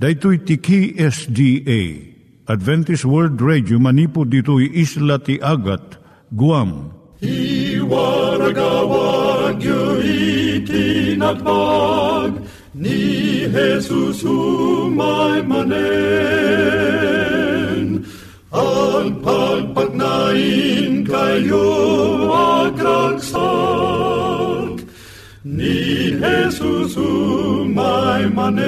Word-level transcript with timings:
Daitui 0.00 0.38
tiki 0.48 0.96
SDA 0.96 1.80
Adventist 2.48 3.04
World 3.04 3.36
Radio 3.44 3.76
manipud 3.76 4.32
ditui 4.32 4.72
isla 4.72 5.20
ti 5.20 5.36
Agat 5.44 6.00
Guam. 6.32 6.88
I 7.20 7.76
waragawag 7.84 9.60
itinatpag 11.20 12.40
ni 12.72 13.44
Jesus 13.52 14.24
umay 14.24 15.44
manen 15.44 15.68
ang 18.56 19.20
pagpagnain 19.20 21.04
kayo 21.04 21.68
agkansak 22.72 23.20
ni 25.44 25.89
Jesus 26.20 27.00
umay 27.00 28.28
manen. 28.28 28.60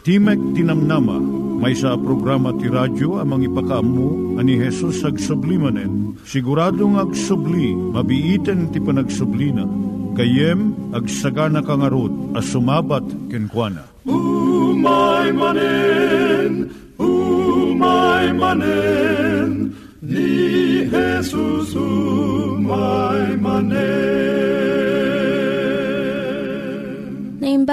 Timek 0.00 0.40
Tinamnama, 0.56 1.20
may 1.60 1.76
sa 1.76 1.92
programa 2.00 2.56
ti 2.56 2.72
radyo 2.72 3.20
amang 3.20 3.44
ipakaamu 3.44 4.40
ani 4.40 4.56
Hesus 4.56 5.04
ag 5.04 5.20
sublimanen. 5.20 6.16
Siguradong 6.24 6.96
ag 6.96 7.12
subli, 7.12 7.76
mabiiten 7.76 8.72
ti 8.72 8.80
panagsublina. 8.80 9.68
Kayem 10.16 10.72
ag 10.96 11.04
sagana 11.04 11.60
kangarot 11.60 12.32
as 12.32 12.48
sumabat 12.48 13.04
kenkwana. 13.28 13.84
Umay 14.08 15.36
manen, 15.36 16.72
umay 16.96 18.32
manen, 18.32 19.76
ni 20.00 20.88
Jesus 20.88 21.76
umay 21.76 23.09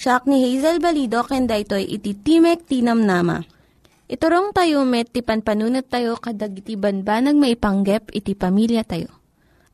Siya 0.00 0.24
ni 0.24 0.40
Hazel 0.40 0.80
Balido, 0.80 1.20
kenda 1.28 1.60
ito'y 1.60 1.84
iti 1.84 2.16
Timek 2.16 2.64
Tinam 2.64 3.04
Nama. 3.04 3.36
Iturong 4.08 4.56
tayo 4.56 4.88
met, 4.88 5.12
ti 5.12 5.20
panpanunat 5.20 5.92
tayo 5.92 6.16
kadag 6.16 6.56
iti 6.56 6.72
banbanag 6.72 7.36
maipanggep 7.36 8.08
iti 8.16 8.32
pamilya 8.32 8.80
tayo. 8.80 9.12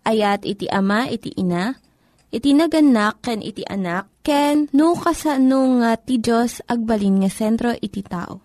Ayat 0.02 0.42
iti 0.42 0.66
ama, 0.66 1.06
iti 1.06 1.30
ina, 1.38 1.78
iti 2.34 2.58
naganak, 2.58 3.22
ken 3.22 3.38
iti 3.38 3.62
anak, 3.70 4.10
ken 4.26 4.66
no 4.74 4.98
kasano 4.98 5.78
nga 5.78 5.94
ti 5.94 6.18
Diyos 6.18 6.58
agbalin 6.66 7.22
nga 7.22 7.30
sentro 7.30 7.70
iti 7.78 8.02
tao. 8.02 8.42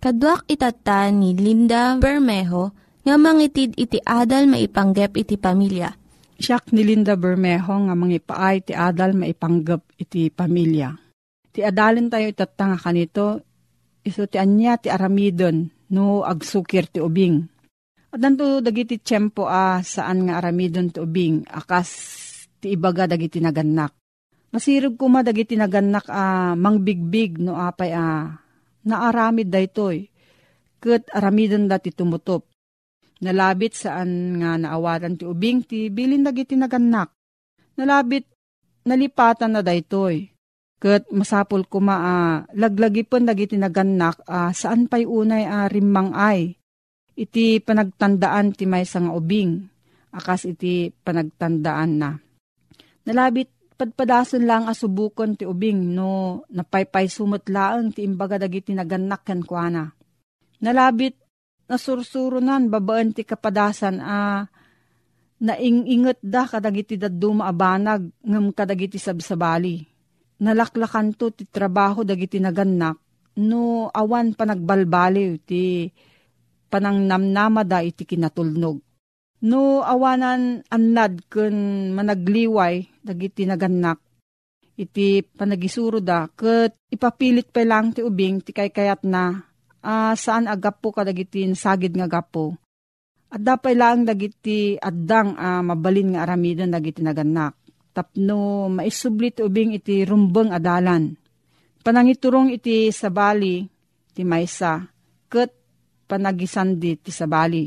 Kaduak 0.00 0.48
itata 0.48 1.12
ni 1.12 1.36
Linda 1.36 2.00
Bermejo, 2.00 2.72
nga 3.04 3.20
mangitid 3.20 3.76
iti 3.76 4.00
adal 4.00 4.48
maipanggep 4.48 5.20
iti 5.20 5.36
pamilya. 5.36 5.92
Siya 6.40 6.64
ni 6.72 6.80
Linda 6.80 7.12
Bermejo 7.12 7.76
nga 7.76 7.92
mangipaay 7.92 8.64
ti 8.64 8.72
adal 8.72 9.12
maipanggep 9.12 10.00
iti 10.00 10.32
pamilya. 10.32 11.09
Ti 11.50 11.66
adalin 11.66 12.06
tayo 12.06 12.30
itatanga 12.30 12.78
kanito, 12.78 13.42
iso 14.06 14.26
ti 14.30 14.38
anya 14.38 14.78
ti 14.78 14.86
aramidon 14.86 15.66
no 15.90 16.22
agsukir 16.22 16.86
ti 16.86 17.02
ubing. 17.02 17.42
At 18.10 18.18
nanto 18.22 18.58
dagiti 18.62 18.98
tiyempo 18.98 19.46
a 19.46 19.82
saan 19.82 20.26
nga 20.26 20.38
aramidon 20.38 20.90
ti 20.90 20.98
ubing 21.02 21.46
akas 21.46 21.88
ti 22.62 22.74
ibaga 22.74 23.10
dagiti 23.10 23.42
naganak. 23.42 23.94
Masirog 24.50 24.98
kuma 24.98 25.22
dagiti 25.22 25.54
naganak 25.54 26.06
a 26.10 26.54
mangbigbig 26.58 27.38
no 27.38 27.54
apay 27.54 27.94
a 27.94 28.34
naaramid 28.86 29.50
daytoy. 29.50 30.10
Kat 30.80 31.06
aramidon 31.12 31.68
dati 31.68 31.92
tumutop 31.92 32.50
Nalabit 33.20 33.76
saan 33.76 34.40
nga 34.40 34.56
naawatan 34.56 35.20
ti 35.20 35.28
ubing 35.28 35.60
ti 35.68 35.92
bilin 35.92 36.24
dagiti 36.24 36.56
naganak. 36.56 37.12
Nalabit 37.76 38.24
nalipatan 38.88 39.52
na 39.52 39.60
daytoy. 39.60 40.24
Kat 40.80 41.04
masapol 41.12 41.68
kuma 41.68 41.96
a 42.00 42.16
laglagipon 42.56 43.28
dagiti 43.28 43.60
naganak 43.60 44.24
a 44.24 44.48
saan 44.56 44.88
pay 44.88 45.04
unay 45.04 45.44
a 45.44 45.68
rimmang 45.68 46.16
ay. 46.16 46.56
Iti 47.20 47.60
panagtandaan 47.60 48.56
ti 48.56 48.64
may 48.64 48.88
nga 48.88 49.12
ubing. 49.12 49.60
Akas 50.16 50.48
iti 50.48 50.88
panagtandaan 50.88 51.92
na. 52.00 52.16
Nalabit 53.04 53.76
padpadason 53.76 54.48
lang 54.48 54.72
asubukon 54.72 55.36
ti 55.36 55.44
ubing 55.44 55.92
no 55.92 56.44
napaypay 56.48 57.12
sumutlaang 57.12 57.92
ti 57.92 58.08
imbaga 58.08 58.40
dagiti 58.40 58.72
naganak 58.72 59.20
ken 59.28 59.44
kuana. 59.44 59.84
Nalabit 60.64 61.20
nasursurunan 61.68 62.72
babaan 62.72 63.12
ti 63.12 63.28
kapadasan 63.28 64.00
a 64.00 64.48
nainginget 65.44 66.24
da 66.24 66.48
kadagiti 66.48 66.96
daduma 66.96 67.52
abanag 67.52 68.08
ngem 68.24 68.56
kadagiti 68.56 68.96
sabsabali. 68.96 69.89
Nalaklakan 70.40 71.12
to 71.12 71.28
ti 71.32 71.44
trabaho 71.44 72.00
dagiti 72.00 72.40
naganak 72.40 72.96
no 73.40 73.92
awan 73.92 74.32
panagbalbaliw 74.34 75.36
ti 75.44 75.88
panangnamnamada 76.72 77.84
iti 77.84 78.08
kinatulnog. 78.08 78.80
No 79.40 79.80
awanan 79.84 80.64
annad 80.68 81.24
ken 81.28 81.92
managliway 81.96 82.84
dagiti 83.00 83.48
naganak 83.48 84.00
iti 84.80 85.20
panagisuro 85.20 86.00
da 86.00 86.24
ket 86.32 86.72
ipapilit 86.88 87.52
pa 87.52 87.60
lang 87.68 87.92
ti 87.92 88.00
ubing 88.00 88.40
ti 88.40 88.56
kaykayat 88.56 89.04
na 89.04 89.44
uh, 89.84 90.16
saan 90.16 90.48
agapo 90.48 90.88
kadagiti 90.88 91.44
sagid 91.52 91.92
nga 91.92 92.08
gapo. 92.08 92.56
At 93.30 93.44
dapay 93.44 93.76
lang 93.78 94.08
dagiti 94.08 94.74
addang 94.80 95.36
uh, 95.36 95.62
mabalin 95.62 96.16
nga 96.16 96.26
aramidon 96.26 96.72
dagiti 96.72 97.04
naganak. 97.04 97.59
Tapno 97.90 98.70
maisublit 98.70 99.42
ubing 99.42 99.74
iti 99.74 100.06
rumbeng 100.06 100.54
adalan. 100.54 101.14
Panangiturong 101.80 102.54
iti 102.54 102.92
sabali 102.94 103.66
ti 104.14 104.22
maysa 104.22 104.84
ket 105.26 105.50
panagisandi 106.06 107.02
ti 107.02 107.10
sabali. 107.10 107.66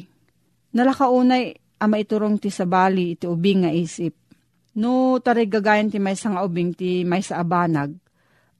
Nalakaunay 0.73 1.77
ama 1.83 1.99
iturong 1.99 2.39
ti 2.39 2.47
sabali 2.47 3.19
iti 3.19 3.25
ubing 3.27 3.67
nga 3.67 3.71
isip. 3.73 4.15
No 4.79 5.19
tarigagayan 5.19 5.91
ti 5.91 5.99
maysa 5.99 6.33
nga 6.33 6.41
ubing 6.41 6.71
ti 6.73 7.03
maysa 7.03 7.37
abanag. 7.37 7.93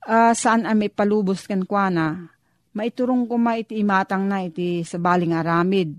Uh, 0.04 0.36
saan 0.36 0.68
ame 0.68 0.92
palubos 0.92 1.48
ken 1.48 1.64
kuana 1.64 2.34
maiturong 2.74 3.30
ko 3.30 3.38
ma 3.38 3.56
iti 3.56 3.78
imatang 3.80 4.26
na 4.26 4.44
iti 4.44 4.82
sa 4.84 4.98
baling 4.98 5.34
aramid. 5.38 5.94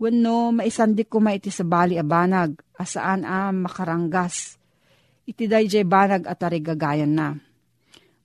Wenno 0.00 0.50
maisandik 0.50 1.06
ko 1.06 1.22
ma 1.22 1.36
iti 1.36 1.54
sa 1.54 1.62
bali 1.62 1.94
abanag, 2.00 2.58
asaan 2.74 3.22
a 3.22 3.54
makaranggas. 3.54 4.58
Iti 5.24 5.48
dayjay 5.48 5.84
banag 5.88 6.28
at 6.28 6.40
arigagayan 6.44 7.12
na. 7.12 7.36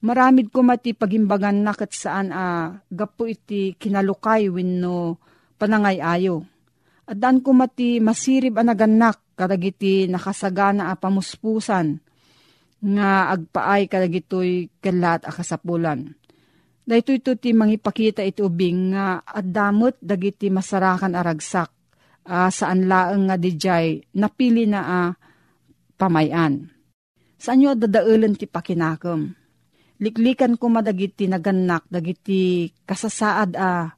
Maramid 0.00 0.48
ko 0.48 0.64
mati 0.64 0.96
pagimbagan 0.96 1.60
na 1.60 1.76
kat 1.76 1.92
saan 1.92 2.32
a 2.32 2.76
gapo 2.88 3.28
iti 3.28 3.76
kinalukay 3.76 4.48
wenno 4.48 5.20
panangay 5.60 6.00
ayo. 6.00 6.44
At 7.04 7.20
daan 7.20 7.44
ko 7.44 7.52
mati 7.52 8.00
masirib 8.00 8.56
anaganak 8.56 9.20
kadagiti 9.36 10.08
nakasagana 10.08 10.92
a 10.92 10.96
pamuspusan 10.96 12.00
nga 12.80 13.28
agpaay 13.36 13.92
kadagitoy 13.92 14.72
kalat 14.80 15.20
a 15.28 15.32
kasapulan 15.32 16.16
Dahito 16.90 17.14
ito 17.14 17.32
ti 17.38 17.54
mangipakita 17.54 18.24
iti 18.24 18.42
ubing 18.42 18.96
nga 18.96 19.22
at 19.22 19.46
damot 19.46 19.94
dagiti 20.02 20.50
masarakan 20.50 21.14
aragsak 21.14 21.70
uh, 22.26 22.50
saan 22.50 22.90
laeng 22.90 23.30
nga 23.30 23.36
dijay 23.38 24.02
napili 24.16 24.66
na 24.66 24.80
uh, 24.82 25.10
pamayan. 25.94 26.66
Saan 27.40 27.64
nyo 27.64 27.72
dadaulan 27.72 28.36
ti 28.36 28.44
pakinakam? 28.44 29.40
liklikan 30.00 30.56
ko 30.56 30.72
madagiti 30.72 31.28
naganak, 31.28 31.84
dagiti 31.92 32.72
kasasaad 32.88 33.52
a 33.54 33.92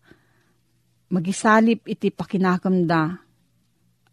magisalip 1.15 1.87
iti 1.87 2.11
pakinakam 2.11 2.85
da, 2.85 3.15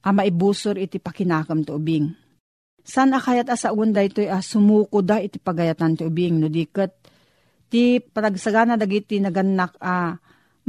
a 0.05 0.09
maibusor 0.13 0.77
iti 0.77 1.01
pakinakam 1.01 1.65
to 1.65 1.75
ubing. 1.75 2.13
San 2.85 3.11
akayat 3.13 3.49
asa 3.49 3.73
unda 3.73 4.05
ito 4.05 4.21
a 4.23 4.39
sumuko 4.39 5.01
da 5.01 5.19
iti 5.19 5.41
pagayatan 5.41 5.97
ti 5.97 6.05
ubing, 6.05 6.39
no 6.39 6.47
diket 6.47 6.93
ti 7.69 8.01
panagsagana 8.01 8.77
dagiti 8.77 9.21
naganak 9.21 9.77
a 9.81 10.17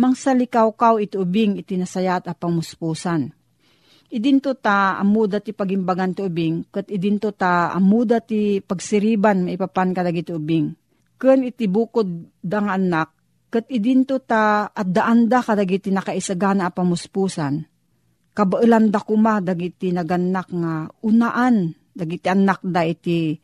mangsalikaw-kaw 0.00 1.00
iti 1.00 1.20
ubing 1.20 1.60
iti 1.60 1.76
nasayat 1.76 2.28
a 2.28 2.32
pamuspusan. 2.32 3.39
Idinto 4.10 4.58
ta 4.58 4.98
amuda 4.98 5.38
ti 5.38 5.54
pagimbagan 5.54 6.18
ti 6.18 6.26
ubing, 6.26 6.66
kat 6.74 6.90
idinto 6.90 7.30
ta 7.30 7.70
amuda 7.70 8.18
ti 8.18 8.58
pagsiriban 8.58 9.46
maipapan 9.46 9.94
ka 9.94 10.02
dagiti 10.02 10.34
ubing 10.34 10.74
ken 11.20 11.44
iti 11.44 11.68
bukod 11.68 12.08
dang 12.40 12.72
anak, 12.72 13.12
kat 13.52 13.68
idinto 13.68 14.24
ta 14.24 14.72
at 14.72 14.88
daanda 14.88 15.44
kadagiti 15.44 15.92
nakaisagana 15.92 16.72
a 16.72 16.72
pamuspusan. 16.72 17.60
Kabailan 18.32 18.88
da 18.88 19.04
kuma 19.04 19.44
dagiti 19.44 19.92
naganak 19.92 20.48
nga 20.48 20.88
unaan, 21.04 21.76
dagiti 21.92 22.26
anak 22.32 22.64
da 22.64 22.88
iti 22.88 23.36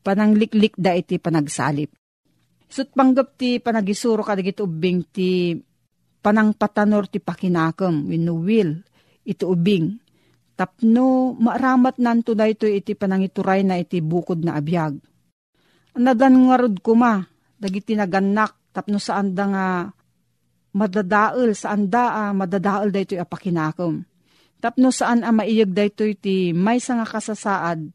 panangliklik 0.00 0.80
da 0.80 0.96
iti 0.96 1.20
panagsalip. 1.20 1.92
Sut 2.64 2.96
panggap 2.96 3.36
ti 3.36 3.60
panagisuro 3.60 4.24
kadagiti 4.24 4.64
ubing 4.64 5.04
ti 5.12 5.52
panangpatanor 6.24 7.04
ti 7.12 7.20
pakinakam, 7.20 8.08
wino 8.08 8.40
will, 8.40 8.80
iti 9.24 9.44
ubing. 9.44 9.96
Tapno 10.54 11.34
maaramat 11.34 11.98
nanto 11.98 12.30
da 12.38 12.46
ito 12.46 12.68
iti 12.70 12.94
panangituray 12.94 13.66
na 13.66 13.74
iti 13.82 13.98
bukod 13.98 14.46
na 14.46 14.54
abiyag 14.54 14.94
Nadan 15.94 16.50
nga 16.50 16.58
rod 16.58 16.78
kuma, 16.82 17.22
dagiti 17.58 17.94
naganak, 17.94 18.54
tapno 18.74 18.98
saan 18.98 19.30
da 19.30 19.44
nga 19.46 19.66
madadaal, 20.74 21.54
saan 21.54 21.86
da 21.86 22.30
ah, 22.30 22.32
madadaal 22.34 22.90
da 22.90 22.98
ito 22.98 23.14
apakinakom. 23.14 24.02
Tapno 24.58 24.90
saan 24.90 25.22
a 25.22 25.30
maiyag 25.30 25.70
da 25.70 25.86
ito 25.86 26.02
iti 26.02 26.50
may 26.50 26.82
nga 26.82 27.06
kasasaad, 27.06 27.86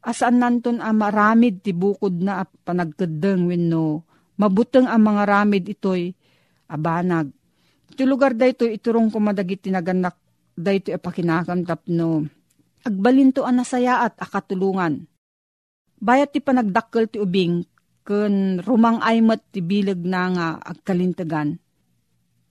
asaan 0.00 0.36
nanton 0.40 0.80
a 0.80 0.96
maramid 0.96 1.60
ti 1.60 1.76
bukod 1.76 2.24
na 2.24 2.44
panagkadeng 2.64 3.52
wenno 3.52 4.08
mabuteng 4.40 4.88
ang 4.88 5.02
mga 5.02 5.22
ramid 5.28 5.64
ito'y 5.68 6.10
abanag. 6.72 7.28
Iti 7.92 8.02
lugar 8.08 8.32
da 8.32 8.48
ito 8.48 8.64
iturong 8.64 9.12
kumadagiti 9.12 9.68
naganak 9.68 10.16
da 10.62 10.70
ito 10.70 10.94
apakinakam 10.94 11.66
tapno 11.66 12.30
agbalinto 12.86 13.42
ang 13.42 13.60
nasaya 13.60 14.06
at 14.06 14.14
akatulungan 14.22 15.10
Bayat 16.02 16.34
ti 16.34 16.42
panagdakkel 16.42 17.06
ti 17.06 17.22
ubing, 17.22 17.62
kun 18.02 18.58
rumang 18.58 18.98
aymat 19.06 19.38
ti 19.54 19.62
bilag 19.62 20.02
na 20.02 20.22
nga 20.34 20.46
agkalintagan. 20.58 21.54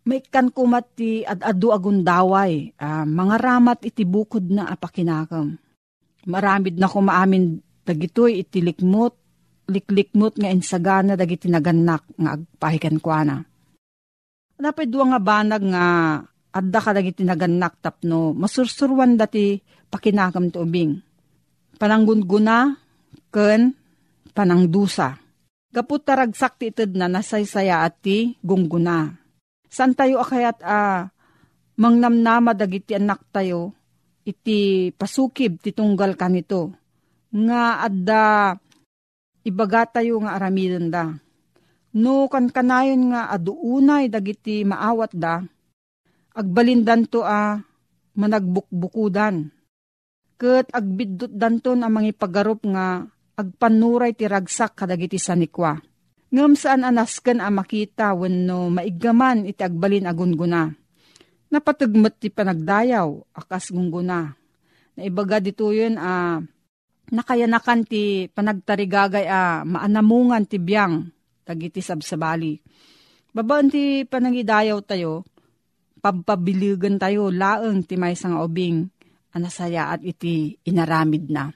May 0.08 0.24
kan 0.24 0.56
kumat 0.56 0.96
ti 0.96 1.28
ad-adu 1.28 1.76
agundaway, 1.76 2.72
uh, 2.80 3.04
mga 3.04 3.36
ramat 3.44 3.84
iti 3.84 4.08
bukod 4.08 4.48
na 4.48 4.72
apakinakam. 4.72 5.60
Maramid 6.32 6.80
na 6.80 6.88
kumaamin 6.88 7.60
dagitoy 7.84 8.40
iti 8.40 8.64
likmot, 8.64 9.20
liklikmot 9.68 10.40
nga 10.40 10.48
insagana 10.48 11.20
dagiti 11.20 11.52
naganak 11.52 12.08
nga 12.16 12.40
agpahikan 12.40 13.04
kwa 13.04 13.20
na. 13.28 13.38
Dapat 14.56 14.88
duwa 14.88 15.12
nga 15.12 15.20
banag 15.20 15.64
nga 15.68 15.86
adda 16.52 16.80
ka 16.84 16.92
dagiti 16.92 17.24
naganak 17.24 17.80
tapno 17.80 18.36
masursurwan 18.36 19.16
dati 19.16 19.60
pakinakam 19.88 20.52
ti 20.52 20.58
ubing. 20.60 20.92
Pananggunguna 21.80 22.76
ken 23.32 23.76
panangdusa. 24.36 25.18
Gaput 25.72 26.04
taragsak 26.04 26.60
ti 26.60 26.72
ited 26.72 27.00
na 27.00 27.08
nasaysaya 27.08 27.88
at 27.88 28.04
ti 28.04 28.36
gungguna. 28.44 29.16
San 29.72 29.96
tayo 29.96 30.20
akayat 30.20 30.60
a 30.60 30.68
ah, 30.68 31.00
mangnamnama 31.80 32.52
dagiti 32.52 32.92
anak 32.92 33.24
tayo 33.32 33.72
iti 34.28 34.92
pasukib 34.92 35.64
ti 35.64 35.72
tunggal 35.72 36.20
kanito. 36.20 36.76
Nga 37.32 37.64
adda 37.88 38.24
ibaga 39.48 39.88
tayo 39.88 40.20
nga 40.22 40.36
aramidon 40.36 40.92
da. 40.92 41.16
No 41.96 42.28
kan 42.32 42.48
kanayon 42.52 43.12
nga 43.12 43.32
aduunay 43.32 44.08
dagiti 44.08 44.64
maawat 44.64 45.12
da, 45.12 45.44
agbalindan 46.36 47.08
to 47.08 47.24
a 47.24 47.60
managbukbukudan. 48.16 49.52
Kat 50.42 50.68
agbiddot 50.74 51.30
danton 51.30 51.86
ang 51.86 51.94
mga 51.94 52.18
pagarup 52.18 52.66
nga 52.66 53.06
agpanuray 53.38 54.18
ti 54.18 54.26
ragsak 54.26 54.74
kadagiti 54.74 55.22
sanikwa. 55.22 55.78
Ngam 56.32 56.56
saan 56.56 56.88
anasken 56.88 57.44
a 57.44 57.52
makita 57.52 58.16
wenno 58.16 58.72
maigaman 58.72 59.46
iti 59.46 59.62
agbalin 59.62 60.08
agunguna. 60.08 60.72
Napatagmat 61.52 62.24
ti 62.24 62.32
panagdayaw 62.32 63.36
akas 63.36 63.76
gungguna. 63.76 64.32
Naibaga 64.96 65.44
dito 65.44 65.70
yun 65.76 66.00
a 66.00 66.40
uh, 66.40 66.44
nakayanakan 67.12 67.84
ti 67.84 68.32
panagtarigagay 68.32 69.28
a 69.28 69.68
maanamungan 69.68 70.48
ti 70.48 70.58
biyang 70.58 71.12
tagiti 71.44 71.84
sabsabali. 71.84 72.64
Babaan 73.36 73.68
ti 73.72 74.04
panangidayaw 74.08 74.80
tayo, 74.84 75.28
pabpabiligan 76.02 76.98
tayo 76.98 77.30
laeng 77.30 77.86
ti 77.86 77.96
may 77.96 78.18
nga 78.18 78.42
ubing 78.42 78.90
anasaya 79.32 79.96
at 79.96 80.02
iti 80.04 80.58
inaramid 80.68 81.30
na. 81.32 81.54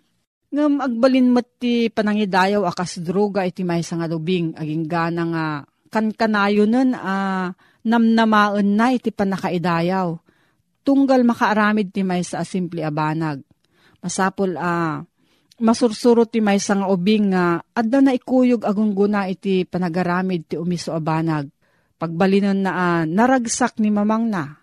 Ngam 0.56 0.80
agbalin 0.80 1.36
mat 1.36 1.60
ti 1.60 1.92
panangidayaw 1.92 2.64
akas 2.64 3.04
droga 3.04 3.44
iti 3.44 3.68
may 3.68 3.84
nga 3.84 4.08
dubing 4.08 4.56
aging 4.56 4.88
gana 4.88 5.24
nga 5.28 5.46
kankanayo 5.92 6.64
nun 6.64 6.96
a 6.96 7.02
uh, 7.04 7.46
namnamaen 7.86 8.78
na 8.78 8.96
iti 8.96 9.12
panakaidayaw. 9.12 10.16
Tunggal 10.86 11.26
makaaramid 11.26 11.92
ti 11.92 12.06
may 12.06 12.22
sa 12.22 12.46
simple 12.46 12.86
abanag. 12.86 13.42
Masapol 14.00 14.56
a 14.56 14.62
uh, 14.62 14.94
masursuro 15.60 16.28
ti 16.28 16.44
may 16.44 16.60
nga 16.60 16.88
ubing 16.88 17.32
nga 17.32 17.64
adda 17.76 18.00
na 18.04 18.12
ikuyog 18.12 18.68
agungguna 18.68 19.32
iti 19.32 19.64
panagaramid 19.64 20.52
ti 20.52 20.56
umiso 20.60 20.92
abanag. 20.92 21.48
Pagbalinon 21.96 22.60
na 22.60 22.72
uh, 22.76 23.04
naragsak 23.08 23.80
ni 23.80 23.88
mamang 23.88 24.28
na. 24.28 24.60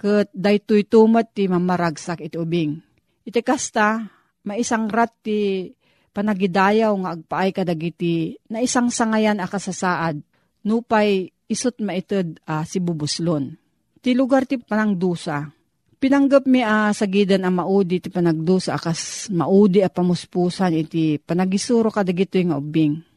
Kat 0.00 0.32
daytoy 0.32 0.88
tumat 0.88 1.28
ti 1.36 1.44
mamaragsak 1.44 2.24
iti 2.24 2.40
ubing. 2.40 2.80
Iti 3.20 3.40
kasta, 3.44 4.08
maisang 4.48 4.88
rat 4.88 5.12
ti 5.20 5.68
panagidayaw 6.10 6.92
nga 7.04 7.10
agpaay 7.14 7.50
kadagiti 7.52 8.34
na 8.48 8.64
isang 8.64 8.88
sangayan 8.88 9.38
akasasaad 9.38 10.24
nupay 10.64 11.30
isot 11.50 11.76
maited 11.84 12.40
uh, 12.46 12.64
si 12.64 12.80
bubuslon. 12.80 13.56
Ti 14.00 14.16
lugar 14.16 14.48
ti 14.48 14.56
panangdusa. 14.56 15.52
Pinanggap 16.00 16.48
mi 16.48 16.64
uh, 16.64 16.96
sa 16.96 17.04
gidan 17.04 17.44
ang 17.44 17.60
maudi 17.60 18.00
ti 18.00 18.08
panagdusa 18.08 18.72
akas 18.72 19.28
maudi 19.28 19.84
a 19.84 19.92
pamuspusan 19.92 20.72
iti 20.72 21.20
panagisuro 21.20 21.92
kadagito 21.92 22.40
nga 22.40 22.56
ubing. 22.56 23.09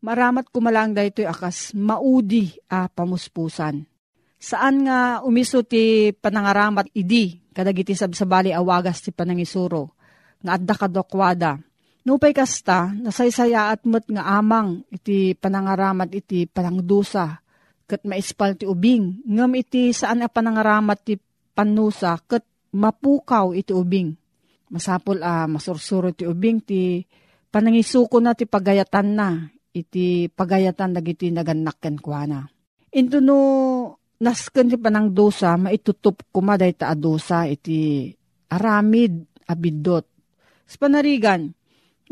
Maramat 0.00 0.48
kumalang 0.48 0.96
da 0.96 1.04
ito 1.04 1.20
akas 1.20 1.76
maudi 1.76 2.56
a 2.72 2.88
pamuspusan. 2.88 3.84
Saan 4.40 4.88
nga 4.88 5.20
umiso 5.20 5.60
ti 5.60 6.08
panangaramat 6.16 6.88
idi 6.96 7.36
kadagiti 7.52 7.92
sabsabali 7.92 8.48
awagas 8.56 9.04
ti 9.04 9.12
panangisuro 9.12 9.92
nga 10.40 10.56
adda 10.56 10.72
kadokwada. 10.72 11.60
Nupay 12.00 12.32
kasta, 12.32 12.96
nasaysaya 12.96 13.76
at 13.76 13.84
met 13.84 14.08
nga 14.08 14.40
amang 14.40 14.88
iti 14.88 15.36
panangaramat 15.36 16.08
iti 16.16 16.48
panangdusa, 16.48 17.36
kat 17.84 18.00
maispal 18.08 18.56
ti 18.56 18.64
ubing, 18.64 19.20
ngam 19.28 19.52
iti 19.52 19.92
saan 19.92 20.24
a 20.24 20.32
panangaramat 20.32 20.98
ti 21.04 21.20
panusa, 21.52 22.16
kat 22.24 22.40
mapukaw 22.72 23.52
iti 23.52 23.76
ubing. 23.76 24.16
Masapol 24.72 25.20
a 25.20 25.44
masursuro 25.44 26.08
ti 26.16 26.24
ubing 26.24 26.64
ti 26.64 27.04
panangisuko 27.52 28.16
na 28.16 28.32
ti 28.32 28.48
pagayatan 28.48 29.08
na, 29.12 29.28
iti 29.74 30.26
pagayatan 30.30 30.96
dagiti 30.96 31.30
naganakken 31.30 31.96
kwa 31.98 32.22
na. 32.26 32.40
Ito 32.90 33.18
no, 33.22 33.38
nasken 34.18 34.70
ti 34.70 34.76
panangdusa, 34.76 35.54
maitutup 35.56 36.26
kumaday 36.34 36.74
ta 36.74 36.90
adusa 36.92 37.46
iti 37.46 38.10
aramid 38.50 39.44
abidot 39.46 40.10
sa 40.70 40.86
panarigan, 40.86 41.50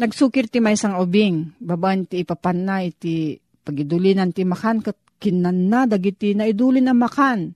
nagsukir 0.02 0.50
ti 0.50 0.58
may 0.58 0.74
sang 0.74 0.98
ubing, 0.98 1.54
baban 1.62 2.10
ti 2.10 2.26
ipapan 2.26 2.58
na 2.66 2.82
iti 2.82 3.38
pagidulinan 3.38 4.34
ti 4.34 4.42
makan 4.42 4.82
kat 4.82 4.98
kinan 5.22 5.70
na 5.70 5.86
dagiti 5.86 6.34
na 6.34 6.42
idulin 6.42 6.90
na 6.90 6.94
makan. 6.98 7.54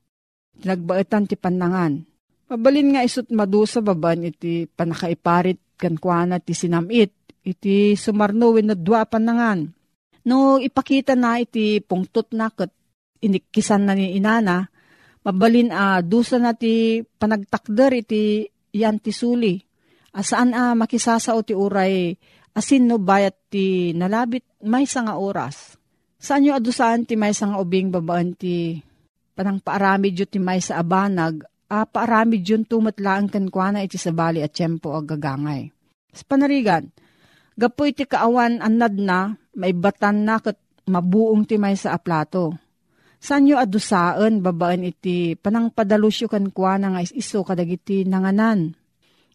Tinagbaetan 0.62 1.26
ti 1.26 1.35
panangan. 1.35 2.06
Mabalin 2.47 2.94
nga 2.94 3.02
isut 3.02 3.26
madusa 3.35 3.82
baban 3.82 4.23
iti 4.23 4.71
panakaiparit 4.71 5.75
kan 5.75 5.99
kuana 5.99 6.38
ti 6.38 6.54
sinamit, 6.54 7.11
iti 7.42 7.99
sumarno 7.99 8.54
na 8.62 8.78
dua 8.78 9.02
panangan. 9.02 9.66
No 10.29 10.59
ipakita 10.62 11.19
na 11.19 11.43
iti 11.43 11.83
pungtot 11.83 12.31
na 12.35 12.50
kat 12.50 12.71
inikisan 13.23 13.87
na 13.87 13.95
ni 13.95 14.14
inana, 14.19 14.71
mabalin 15.23 15.71
a 15.71 15.99
uh, 15.99 16.00
dusa 16.02 16.38
na 16.38 16.55
ti 16.55 17.02
panagtakder 17.02 18.02
iti 18.02 18.47
yan 18.75 18.99
ti 18.99 19.14
suli 19.14 19.59
Asaan 20.12 20.52
a 20.52 20.73
ah, 20.73 20.75
makisasao 20.76 21.41
ti 21.41 21.57
uray 21.57 22.12
asin 22.52 22.85
no 22.85 23.00
bayat 23.00 23.49
ti 23.49 23.97
nalabit 23.97 24.45
may 24.61 24.85
nga 24.85 25.17
oras. 25.17 25.81
Saan 26.21 26.45
nyo 26.45 26.52
adusaan 26.52 27.09
ti 27.09 27.17
may 27.17 27.33
nga 27.33 27.57
ubing 27.57 27.88
babaan 27.88 28.37
ti 28.37 28.76
panang 29.33 29.64
paaramid 29.64 30.29
ti 30.29 30.37
may 30.37 30.61
sa 30.61 30.85
abanag, 30.85 31.49
a 31.73 31.88
paaramid 31.88 32.45
yun 32.45 32.69
tumatlaan 32.69 33.33
kan 33.33 33.49
kwa 33.49 33.73
iti 33.81 33.97
sabali 33.97 34.45
at 34.45 34.52
tiyempo 34.52 34.93
ag 34.93 35.17
gagangay. 35.17 35.73
Sa 36.12 36.29
panarigan, 36.29 36.93
gapo 37.59 37.88
iti 37.88 38.09
kaawan 38.09 38.61
anad 38.64 38.97
na, 38.97 39.37
maibatan 39.56 40.25
na 40.25 40.40
kat 40.40 40.56
mabuong 40.88 41.44
ti 41.47 41.61
may 41.61 41.76
sa 41.78 41.94
aplato. 41.97 42.56
Saan 43.23 43.47
nyo 43.47 43.54
adusaan 43.62 44.42
babaan 44.42 44.82
iti 44.82 45.38
panang 45.38 45.71
padalusyo 45.71 46.26
kan 46.26 46.50
kwa 46.50 46.75
na 46.75 46.99
nga 46.99 47.00
iso 47.06 47.47
kadagiti 47.47 48.02
nanganan. 48.02 48.75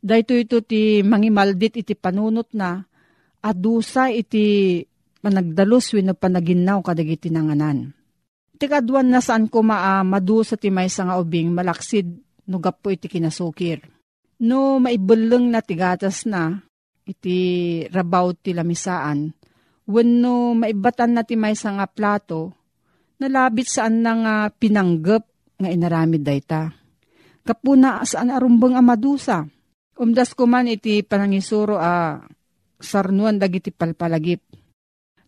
Dahito 0.03 0.36
ito 0.36 0.59
ti 0.59 1.00
mangimaldit 1.07 1.79
iti 1.79 1.95
panunot 1.95 2.51
na, 2.51 2.83
adusa 3.39 4.12
iti 4.12 4.83
panagdalus 5.24 5.95
wino 5.95 6.13
panaginaw 6.19 6.83
kadagiti 6.83 7.31
nanganan. 7.31 7.95
Tikadwan 8.57 9.07
na 9.07 9.24
saan 9.24 9.47
ko 9.47 9.63
maa 9.63 10.03
madu 10.03 10.43
sa 10.43 10.59
timay 10.59 10.89
sa 10.89 11.07
nga 11.07 11.15
ubing 11.21 11.53
malaksid 11.53 12.09
no 12.50 12.57
gapo 12.59 12.91
iti 12.91 13.07
kinasukir. 13.07 13.86
No 14.43 14.83
maibuleng 14.83 15.47
na 15.47 15.63
tigatas 15.63 16.27
na 16.27 16.66
iti 17.07 17.37
rabaw 17.87 18.35
ti 18.35 18.51
lamisaan. 18.51 19.31
Wenno 19.87 20.51
maibatan 20.51 21.15
na 21.15 21.23
timay 21.23 21.55
sa 21.55 21.71
nga 21.79 21.87
plato, 21.87 22.51
nalabit 23.23 23.67
saan 23.71 24.03
na 24.03 24.13
nga 24.19 24.35
pinanggap 24.51 25.23
nga 25.57 25.69
inaramid 25.71 26.21
dayta. 26.21 26.69
Kapuna 27.47 28.03
saan 28.03 28.29
arumbang 28.29 28.75
amadusa. 28.75 29.47
Umdas 29.97 30.35
ko 30.35 30.45
man 30.45 30.67
iti 30.67 31.01
panangisuro 31.01 31.79
a 31.79 32.21
sarnuan 32.77 33.39
dagiti 33.39 33.71
palpalagip. 33.71 34.43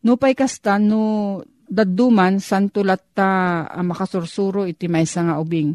No 0.06 0.20
pay 0.20 0.36
kasta 0.36 0.78
no 0.78 1.40
daduman 1.70 2.42
santulat 2.42 3.02
ta 3.14 3.64
uh, 3.66 3.84
makasursuro 3.86 4.68
iti 4.70 4.86
maysa 4.92 5.26
nga 5.26 5.40
ubing. 5.42 5.74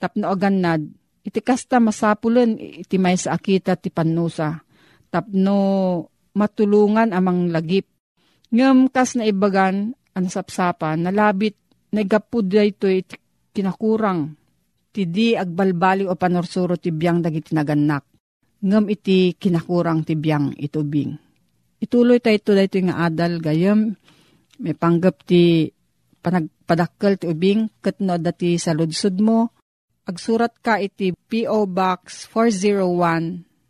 Tapno 0.00 0.32
agannad 0.32 0.82
iti 1.22 1.40
kasta 1.44 1.78
masapulen 1.78 2.56
iti 2.58 2.96
maysa 2.96 3.36
akita 3.36 3.76
ti 3.76 3.92
pannusa. 3.92 4.58
Tapno 5.08 5.60
matulungan 6.36 7.10
amang 7.16 7.48
lagip. 7.48 7.88
Ngem 8.52 8.88
kas 8.92 9.16
na 9.16 9.28
ibagan 9.28 9.92
ang 10.16 10.26
sapsapan 10.28 11.04
nalabit 11.04 11.56
nagapud 11.92 12.48
iti 12.48 13.04
kinakurang 13.52 14.36
ti 14.92 15.08
di 15.08 15.36
agbalbali 15.36 16.04
o 16.08 16.16
panorsuro 16.16 16.76
ti 16.76 16.92
biyang 16.92 17.20
dagiti 17.20 17.52
nagannak. 17.52 18.04
Ngem 18.64 18.84
iti 18.92 19.36
kinakurang 19.36 20.04
ti 20.04 20.18
biyang 20.18 20.56
itubing 20.58 21.28
Ituloy 21.78 22.18
tayo 22.18 22.34
ito 22.34 22.50
dahito 22.58 22.78
nga 22.82 23.06
adal 23.06 23.38
gayam. 23.38 23.94
May 24.58 24.74
panggap 24.74 25.22
ti 25.22 25.70
panagpadakkel 26.18 27.22
ti 27.22 27.30
ubing 27.30 27.70
katno 27.78 28.18
dati 28.18 28.58
sa 28.58 28.74
mo. 29.22 29.54
Agsurat 30.08 30.50
ka 30.58 30.82
iti 30.82 31.14
P.O. 31.14 31.70
Box 31.70 32.26
401 32.34 33.47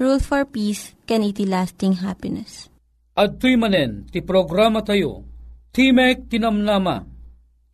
Rule 0.00 0.16
for 0.16 0.48
Peace, 0.48 0.96
can 1.04 1.20
iti 1.20 1.44
lasting 1.44 2.00
happiness. 2.00 2.72
At 3.12 3.36
tuy 3.36 3.60
manen, 3.60 4.08
ti 4.08 4.24
programa 4.24 4.80
tayo, 4.80 5.28
Timek 5.76 6.24
Tinamnama, 6.24 7.04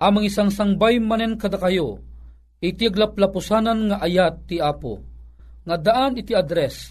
amang 0.02 0.26
isang 0.26 0.50
sangbay 0.50 0.98
manen 0.98 1.38
kada 1.38 1.54
kayo, 1.54 2.02
iti 2.58 2.90
aglaplapusanan 2.90 3.94
nga 3.94 4.02
ayat 4.02 4.42
ti 4.50 4.58
Apo, 4.58 4.98
nga 5.62 5.78
daan 5.78 6.18
iti 6.18 6.34
address, 6.34 6.90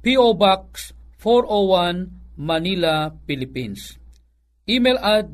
P.O. 0.00 0.32
Box 0.32 0.96
401 1.20 2.40
Manila, 2.40 3.12
Philippines. 3.28 4.00
Email 4.64 4.96
at 4.96 5.28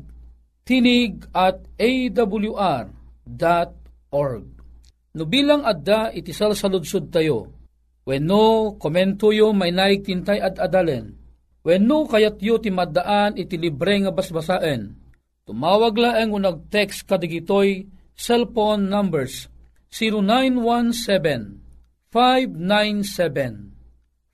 tinig 0.67 1.23
at 1.31 1.63
awr.org. 1.79 2.85
No 5.15 5.23
bilang 5.23 5.63
adda 5.63 6.11
iti 6.11 6.35
salsaludsud 6.35 7.07
tayo, 7.07 7.56
when 8.07 8.23
no 8.23 8.79
komento 8.79 9.35
yo 9.35 9.51
may 9.51 9.75
naig 9.75 10.07
tintay 10.07 10.39
at 10.39 10.55
adalen, 10.63 11.19
when 11.67 11.83
no 11.83 12.07
kayat 12.07 12.39
yo 12.39 12.55
ti 12.55 12.71
maddaan 12.71 13.35
iti 13.35 13.59
libre 13.59 13.99
nga 13.99 14.15
basbasaen, 14.15 14.95
tumawag 15.43 15.99
laeng 15.99 16.31
unag 16.31 16.71
text 16.71 17.03
kadigitoy 17.03 17.83
cellphone 18.15 18.87
numbers 18.87 19.51
0917 19.91 21.59
597 22.15 23.75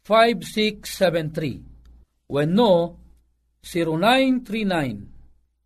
5673. 0.06 1.74
When 2.28 2.54
no, 2.54 3.00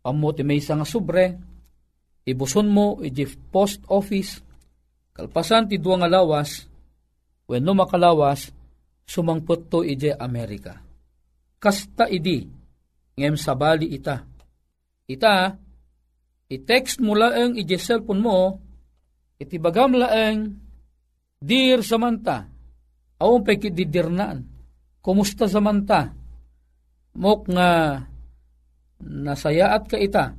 Amo 0.04 0.36
ti 0.36 0.44
may 0.44 0.60
nga 0.60 0.84
sobre, 0.84 1.32
ibuson 2.28 2.68
mo 2.68 3.00
iti 3.00 3.24
post 3.48 3.88
office, 3.88 4.44
kalpasan 5.16 5.64
ti 5.64 5.80
duwa 5.80 6.04
nga 6.04 6.12
lawas, 6.20 6.68
wenno 7.48 7.72
makalawas, 7.72 8.52
sumangpot 9.08 9.72
to 9.72 9.80
iti 9.80 10.12
Amerika. 10.12 10.76
Kasta 11.56 12.04
idi, 12.12 12.44
ngem 13.16 13.36
sabali 13.40 13.96
ita. 13.96 14.20
Ita, 15.08 15.56
i-text 16.52 17.00
mo 17.00 17.16
laeng 17.16 17.56
iti 17.56 17.76
cellphone 17.80 18.20
mo, 18.20 18.36
iti 19.40 19.56
bagam 19.56 19.96
laeng, 19.96 20.64
Dear 21.44 21.84
Samantha, 21.84 22.48
awang 23.20 23.44
pekididirnaan, 23.44 24.48
kumusta 25.04 25.44
Samantha? 25.44 26.08
Mok 27.20 27.40
nga 27.52 28.00
nasayaat 29.00 29.90
ka 29.90 29.98
ita, 29.98 30.36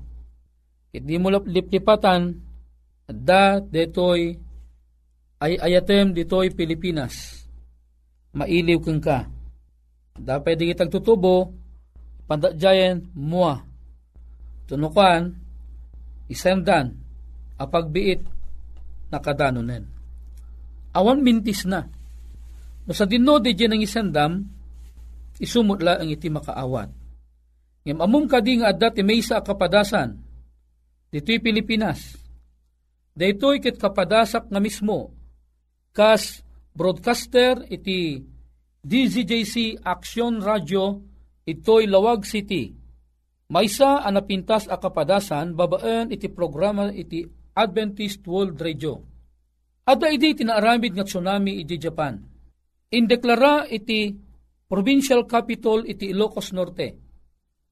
hindi 0.96 1.16
mo 1.20 1.34
liplipatan, 1.34 2.40
da 3.06 3.62
detoy 3.62 4.34
ay 5.44 5.54
ayatem 5.62 6.16
ditoy 6.16 6.50
Pilipinas. 6.56 7.46
Mailiw 8.34 8.82
kang 8.82 9.04
ka. 9.04 9.30
Da 10.16 10.40
pwede 10.42 10.66
kitag 10.66 10.90
tutubo, 10.90 11.54
pandadjayan 12.26 13.04
mua. 13.14 13.62
Tunukan, 14.66 15.36
isendan, 16.32 16.98
apagbiit, 17.60 18.26
nakadanonen 19.14 19.96
awan 20.96 21.20
mintis 21.20 21.68
na. 21.68 21.84
No 22.88 22.92
sa 22.96 23.04
dinno 23.04 23.38
di 23.44 23.52
dyan 23.52 23.76
ang 23.76 23.84
isandam, 23.84 24.32
isumutla 25.44 26.00
ang 26.00 26.08
iti 26.08 26.32
makaawat. 26.32 26.90
Ngam 27.86 28.02
amum 28.02 28.26
kadi 28.26 28.58
nga 28.58 28.74
adda 28.74 28.90
ti 28.90 29.06
maysa 29.06 29.46
kapadasan, 29.46 30.18
dito'y 31.14 31.38
Pilipinas. 31.38 32.18
Daytoy 33.14 33.62
ket 33.62 33.78
kapadasak 33.78 34.50
nga 34.50 34.60
mismo, 34.60 35.14
kas 35.94 36.44
broadcaster 36.74 37.64
iti 37.70 38.20
DZJC 38.82 39.86
Action 39.86 40.42
Radio 40.42 41.00
ito'y 41.46 41.86
Lawag 41.86 42.26
City. 42.26 42.74
Maysa 43.54 44.02
anapintas 44.02 44.66
a 44.66 44.82
kapadasan 44.82 45.54
babaan 45.54 46.10
iti 46.10 46.28
programa 46.34 46.90
iti 46.90 47.22
Adventist 47.54 48.26
World 48.26 48.58
Radio 48.58 49.16
Ada 49.86 50.10
iti 50.10 50.42
tinaaramid 50.42 50.98
nga 50.98 51.06
tsunami 51.06 51.62
iti 51.62 51.78
Japan. 51.78 52.18
Indeklara 52.90 53.70
iti 53.70 54.10
provincial 54.66 55.30
capital 55.30 55.86
iti 55.86 56.10
Ilocos 56.10 56.50
Norte. 56.58 57.05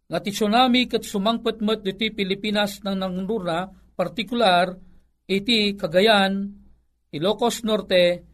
Nga 0.10 0.20
ti 0.20 0.32
tsunami 0.36 0.90
kat 0.90 1.04
sumangpatmat 1.08 1.84
iti 1.88 2.12
Pilipinas 2.12 2.84
ng 2.84 2.96
nangnura, 2.96 3.68
partikular 3.96 4.74
iti 5.30 5.74
Cagayan, 5.80 6.50
Ilocos 7.14 7.64
Norte, 7.64 8.26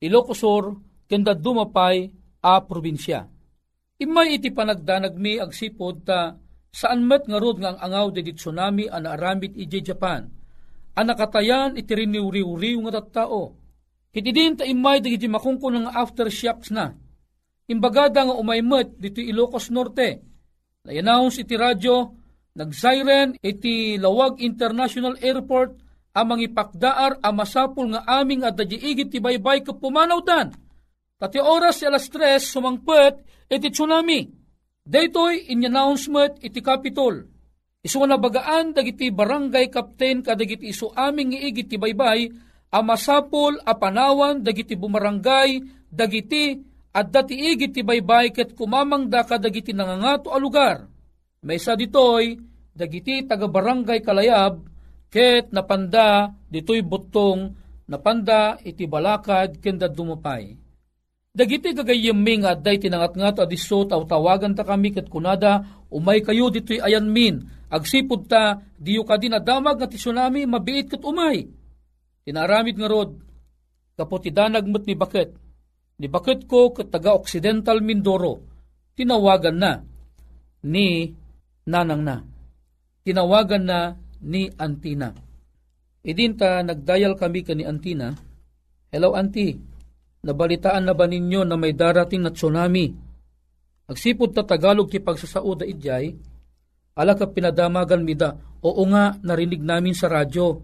Ilocos 0.00 0.40
Sur, 0.40 0.64
kenda 1.08 1.34
dumapay 1.34 2.08
a 2.44 2.62
probinsya. 2.62 3.26
Imay 3.98 4.38
iti 4.38 4.54
panagdanag 4.54 5.18
mi 5.18 5.42
agsipod 5.42 6.06
ta 6.06 6.38
saan 6.70 7.02
met 7.02 7.26
nga 7.26 7.38
rod 7.42 7.58
nga 7.58 7.74
ang 7.74 7.80
angaw 7.82 8.06
di 8.14 8.30
tsunami 8.30 8.86
ang 8.86 9.08
naaramid 9.08 9.58
iti 9.58 9.82
Japan 9.82 10.38
anakatayan 10.98 11.78
iti 11.78 11.94
riniw-riw 11.94 12.78
nga 12.88 12.98
tattao. 12.98 13.54
Kiti 14.10 14.30
din 14.34 14.58
ta 14.58 14.66
imay 14.66 14.98
dagiti 14.98 15.30
makungko 15.30 15.70
nga 15.70 15.94
aftershocks 16.02 16.74
na. 16.74 16.90
Imbagada 17.70 18.26
nga 18.26 18.34
umaymet 18.34 18.98
dito 18.98 19.22
Ilocos 19.22 19.70
Norte. 19.70 20.27
Nayanawns 20.86 21.40
iti 21.40 21.58
radyo, 21.58 22.14
nagsiren 22.54 23.34
iti 23.42 23.98
Lawag 23.98 24.38
International 24.38 25.18
Airport 25.18 25.78
amang 26.14 26.42
ipakdaar 26.42 27.22
a 27.22 27.30
masapul 27.34 27.90
nga 27.94 28.06
aming 28.06 28.46
at 28.46 28.58
igit 28.58 29.10
ti 29.10 29.18
baybay 29.18 29.62
kapumanawtan. 29.66 30.54
Tati 31.18 31.38
oras 31.42 31.82
alas 31.82 32.06
tres 32.06 32.46
sumangpet 32.50 33.22
iti 33.50 33.74
tsunami. 33.74 34.26
Daytoy 34.86 35.50
in 35.50 35.66
announcement 35.66 36.38
iti 36.40 36.62
Capitol 36.64 37.38
Isu 37.78 38.02
na 38.10 38.18
bagaan 38.18 38.74
dagiti 38.74 39.14
barangay 39.14 39.70
captain 39.70 40.18
kadagiti 40.20 40.74
isu 40.74 40.90
aming 40.98 41.38
iigit 41.38 41.70
ti 41.70 41.76
baybay 41.78 42.26
a 42.74 42.82
masapol 42.82 43.54
a 43.62 43.72
panawan 43.78 44.42
dagiti 44.42 44.74
bumarangay 44.74 45.62
dagiti 45.86 46.58
at 46.98 47.14
dati 47.14 47.38
igit 47.38 47.78
ti 47.78 47.86
baybay 47.86 48.34
ket 48.34 48.58
kumamang 48.58 49.06
da 49.06 49.22
kadagiti 49.22 49.70
nangangato 49.70 50.34
a 50.34 50.38
lugar. 50.42 50.90
May 51.46 51.62
sa 51.62 51.78
ditoy 51.78 52.34
dagiti 52.74 53.22
taga 53.22 53.46
barangay 53.46 54.02
kalayab 54.02 54.66
ket 55.06 55.54
napanda 55.54 56.34
ditoy 56.50 56.82
butong 56.82 57.54
napanda 57.86 58.58
iti 58.66 58.90
balakad 58.90 59.62
kenda 59.62 59.86
dumupay. 59.86 60.58
Dagiti 61.30 61.70
gagayemmi 61.70 62.42
nga 62.42 62.58
day 62.58 62.82
tinangat 62.82 63.14
nga 63.14 63.30
to 63.30 63.40
adiso 63.46 63.86
tawagan 63.86 64.58
ta 64.58 64.66
kami 64.66 64.90
ket 64.90 65.06
kunada 65.06 65.86
umay 65.94 66.18
kayo 66.18 66.50
ditoy 66.50 66.82
ayan 66.82 67.06
min 67.06 67.58
Agsipod 67.68 68.24
ta, 68.24 68.64
diyo 68.80 69.04
ka 69.04 69.20
din 69.20 69.36
adamag 69.36 69.84
ti 69.92 70.00
tsunami, 70.00 70.48
mabiit 70.48 70.88
kat 70.88 71.04
umay. 71.04 71.44
Tinaramid 72.24 72.80
nga 72.80 72.88
rod, 72.88 73.20
kapot 73.92 74.24
idanag 74.24 74.64
mo't 74.64 74.88
ni 74.88 74.96
Bakit. 74.96 75.47
Ni 75.98 76.06
Bakit 76.06 76.46
ko 76.46 76.70
kat 76.70 76.94
taga 76.94 77.18
Occidental 77.18 77.82
Mindoro, 77.82 78.38
tinawagan 78.94 79.58
na 79.58 79.82
ni 80.62 81.10
Nanang 81.66 82.02
na. 82.06 82.22
Tinawagan 83.02 83.64
na 83.66 83.98
ni 84.22 84.46
Antina. 84.56 85.10
Idinta 86.06 86.62
nagdayal 86.62 87.18
kami 87.18 87.42
ka 87.42 87.52
ni 87.52 87.66
Antina, 87.66 88.14
Hello 88.88 89.12
Auntie, 89.12 89.58
nabalitaan 90.24 90.88
na 90.88 90.96
ba 90.96 91.04
ninyo 91.04 91.44
na 91.44 91.60
may 91.60 91.76
darating 91.76 92.24
na 92.24 92.32
tsunami? 92.32 92.88
Agsipod 93.90 94.32
ta 94.32 94.46
Tagalog 94.46 94.88
ti 94.88 95.02
pagsasauda 95.02 95.66
idjay, 95.66 96.14
Ala 96.98 97.14
ka 97.14 97.30
pinadamagan 97.30 98.02
mida, 98.02 98.34
oo 98.58 98.82
nga 98.90 99.14
narinig 99.22 99.62
namin 99.62 99.94
sa 99.94 100.10
radyo. 100.10 100.58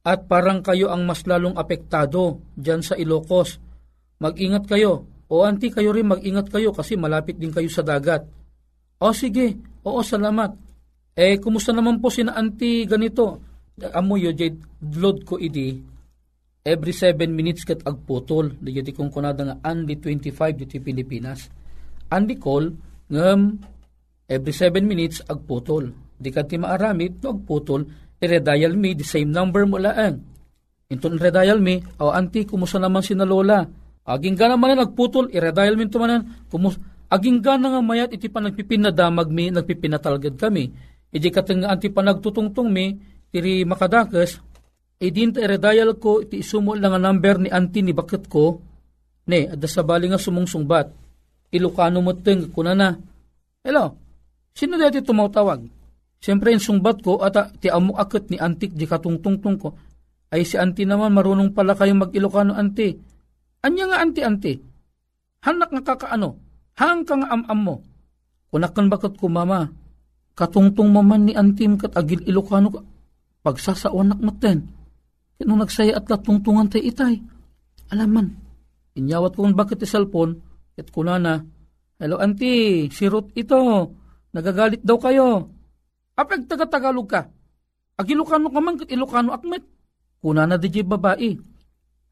At 0.00 0.24
parang 0.24 0.64
kayo 0.64 0.88
ang 0.88 1.04
mas 1.04 1.28
lalong 1.28 1.60
apektado 1.60 2.40
dyan 2.56 2.80
sa 2.80 2.96
Ilocos. 2.96 3.60
Mag-ingat 4.20 4.68
kayo. 4.68 5.08
O 5.32 5.48
anti 5.48 5.72
kayo 5.72 5.96
rin 5.96 6.12
mag-ingat 6.12 6.52
kayo 6.52 6.76
kasi 6.76 6.94
malapit 7.00 7.40
din 7.40 7.48
kayo 7.48 7.72
sa 7.72 7.80
dagat. 7.80 8.28
O 9.00 9.16
sige, 9.16 9.56
oo 9.80 10.04
salamat. 10.04 10.52
Eh, 11.16 11.40
kumusta 11.40 11.72
naman 11.72 11.98
po 12.04 12.12
si 12.12 12.20
na 12.20 12.36
ganito? 12.36 13.40
Amo 13.96 14.20
yo, 14.20 14.36
jay, 14.36 14.52
load 15.00 15.24
ko 15.24 15.40
idi. 15.40 15.80
Every 16.60 16.92
7 16.92 17.32
minutes 17.32 17.64
kat 17.64 17.80
agputol. 17.88 18.60
Di 18.60 18.92
kong 18.92 19.08
kunada 19.08 19.40
nga, 19.40 19.56
Andy 19.64 19.96
25 19.96 20.52
dito 20.52 20.76
Pilipinas. 20.84 21.48
Andy 22.12 22.36
call, 22.36 22.76
ngam 23.08 23.56
every 24.28 24.52
7 24.52 24.84
minutes 24.84 25.24
agputol. 25.24 25.88
Di 26.20 26.28
ka 26.28 26.44
ti 26.44 26.60
maaramid 26.60 27.24
no 27.24 27.40
agputol, 27.40 27.88
i-redial 28.20 28.76
me, 28.76 28.92
the 28.92 29.06
same 29.08 29.32
number 29.32 29.64
mo 29.64 29.80
laan. 29.80 30.20
Inton 30.92 31.16
redial 31.16 31.64
me, 31.64 31.80
o 31.96 32.12
anti, 32.12 32.44
kumusta 32.44 32.76
naman 32.76 33.00
si 33.00 33.16
lola? 33.16 33.79
Aging 34.06 34.36
ka 34.36 34.48
naman 34.48 34.74
na 34.74 34.86
nagputol, 34.86 35.28
i-redial 35.30 35.76
me 35.76 35.86
tumanan, 35.86 36.46
kumus 36.48 36.80
aging 37.10 37.42
ka 37.44 37.60
na 37.60 37.74
nga 37.76 37.80
mayat, 37.84 38.10
iti 38.14 38.30
pa 38.30 38.40
nagpipinadamag 38.40 39.28
mi, 39.28 39.52
nagpipinatalgad 39.52 40.38
kami. 40.40 40.72
Iti 41.10 41.28
katang 41.28 41.66
anti 41.66 41.90
pa 41.90 42.00
nagtutungtong 42.00 42.70
mi, 42.70 42.96
tiri 43.30 43.66
makadakas, 43.66 44.40
idin 45.02 45.34
ta 45.34 45.42
i-redial 45.42 45.98
ko, 45.98 46.22
iti 46.24 46.40
isumo 46.40 46.74
lang 46.78 46.96
ang 46.96 47.04
number 47.12 47.42
ni 47.42 47.48
anti 47.50 47.82
ni 47.82 47.92
bakit 47.92 48.30
ko, 48.30 48.62
ne, 49.26 49.50
adda 49.52 49.68
sa 49.68 49.82
bali 49.82 50.10
nga 50.10 50.18
sumungsungbat, 50.18 50.86
ilukano 51.54 51.98
mo 52.02 52.14
ting, 52.14 52.50
kuna 52.50 52.72
na, 52.74 52.94
hello, 53.62 54.00
Sino 54.54 54.76
dati 54.76 55.00
tumatawag? 55.00 55.62
Siyempre 56.20 56.52
yung 56.52 56.60
sungbat 56.60 57.00
ko 57.00 57.22
at 57.24 57.56
ti 57.64 57.72
amo 57.72 57.96
akit 57.96 58.28
ni 58.28 58.36
antik 58.36 58.76
di 58.76 58.84
katungtungtung 58.84 59.56
ko. 59.56 59.72
Ay 60.28 60.44
si 60.44 60.60
anti 60.60 60.84
naman 60.84 61.16
marunong 61.16 61.56
pala 61.56 61.72
kayong 61.72 62.06
mag-Ilocano 62.06 62.52
anti. 62.54 62.92
Anya 63.60 63.84
nga 63.92 64.00
anti-anti? 64.00 64.54
Hanak 65.44 65.70
nga 65.72 65.82
kakaano? 65.92 66.36
Hang 66.80 67.04
kang 67.04 67.24
am-am 67.28 67.60
mo? 67.60 67.76
Kunakan 68.48 68.88
bakit 68.88 69.20
ko 69.20 69.28
mama? 69.28 69.68
Katungtong 70.32 70.88
maman 70.88 71.28
ni 71.28 71.32
antim 71.36 71.76
kat 71.76 71.92
agil 71.92 72.24
Ilocano 72.24 72.72
ka. 72.72 72.80
Pagsasawanak 73.44 74.20
natin. 74.20 74.68
Kino 75.36 75.56
nagsaya 75.56 75.96
at 75.96 76.08
latungtungan 76.08 76.72
tay 76.72 76.88
itay. 76.88 77.20
Alaman. 77.92 78.32
Inyawat 78.96 79.36
ko 79.36 79.44
bakit 79.52 79.84
ti 79.84 79.86
cellphone. 79.88 80.40
Ket 80.76 80.88
kunana. 80.88 81.40
Hello 82.00 82.16
anti, 82.16 82.88
si 82.88 83.04
Ruth 83.04 83.36
ito 83.36 83.92
Nagagalit 84.30 84.80
daw 84.86 84.98
kayo. 84.98 85.50
Apag 86.14 86.46
taga-Tagalog 86.46 87.08
ka. 87.10 87.26
Ag 87.98 88.06
Ilocano 88.06 88.48
ka 88.48 88.60
man, 88.62 88.78
Ilocano 88.86 89.34
akmet. 89.34 89.66
Kuna 90.22 90.46
na 90.46 90.56
di 90.60 90.70
babae. 90.70 91.30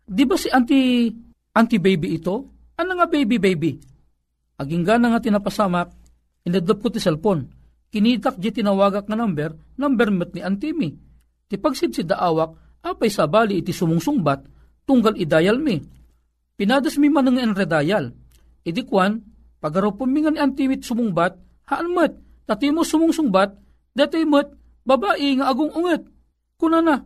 Di 0.08 0.22
ba 0.24 0.34
si 0.34 0.48
anti, 0.50 1.12
anti 1.58 1.82
baby 1.82 2.14
ito? 2.14 2.46
Ano 2.78 2.94
nga 2.94 3.10
baby 3.10 3.42
baby? 3.42 3.74
Aging 4.62 4.86
gana 4.86 5.10
nga 5.10 5.18
tinapasamak, 5.18 5.90
inadap 6.46 6.78
ko 6.78 6.94
ti 6.94 7.02
cellphone. 7.02 7.50
Kinitak 7.90 8.38
di 8.38 8.54
tinawagak 8.54 9.10
nga 9.10 9.18
number, 9.18 9.50
number 9.74 10.08
met 10.14 10.30
ni 10.36 10.42
Antimi. 10.44 10.94
Ti 11.50 11.58
pagsid 11.58 11.96
si 11.98 12.02
daawak, 12.06 12.82
apay 12.84 13.10
sabali 13.10 13.58
iti 13.58 13.74
sumungsungbat, 13.74 14.46
tunggal 14.86 15.18
idayal 15.18 15.58
mi. 15.58 15.80
Pinadas 16.54 17.00
mi 17.00 17.10
man 17.10 17.26
nga 17.32 17.42
enredayal. 17.42 18.14
Idi 18.62 18.84
kwan, 18.84 19.18
pagaraw 19.58 19.96
pumingan 19.96 20.36
ni 20.36 20.40
Antimi 20.42 20.78
sumungbat, 20.78 21.34
haan 21.66 21.88
met, 21.96 22.12
tati 22.44 22.70
mo 22.70 22.84
sumungsungbat, 22.86 23.50
dati 23.96 24.22
met, 24.28 24.52
babae 24.84 25.38
nga 25.40 25.50
agong 25.50 25.72
unget. 25.74 26.02
Kuna 26.60 26.84
na, 26.84 27.00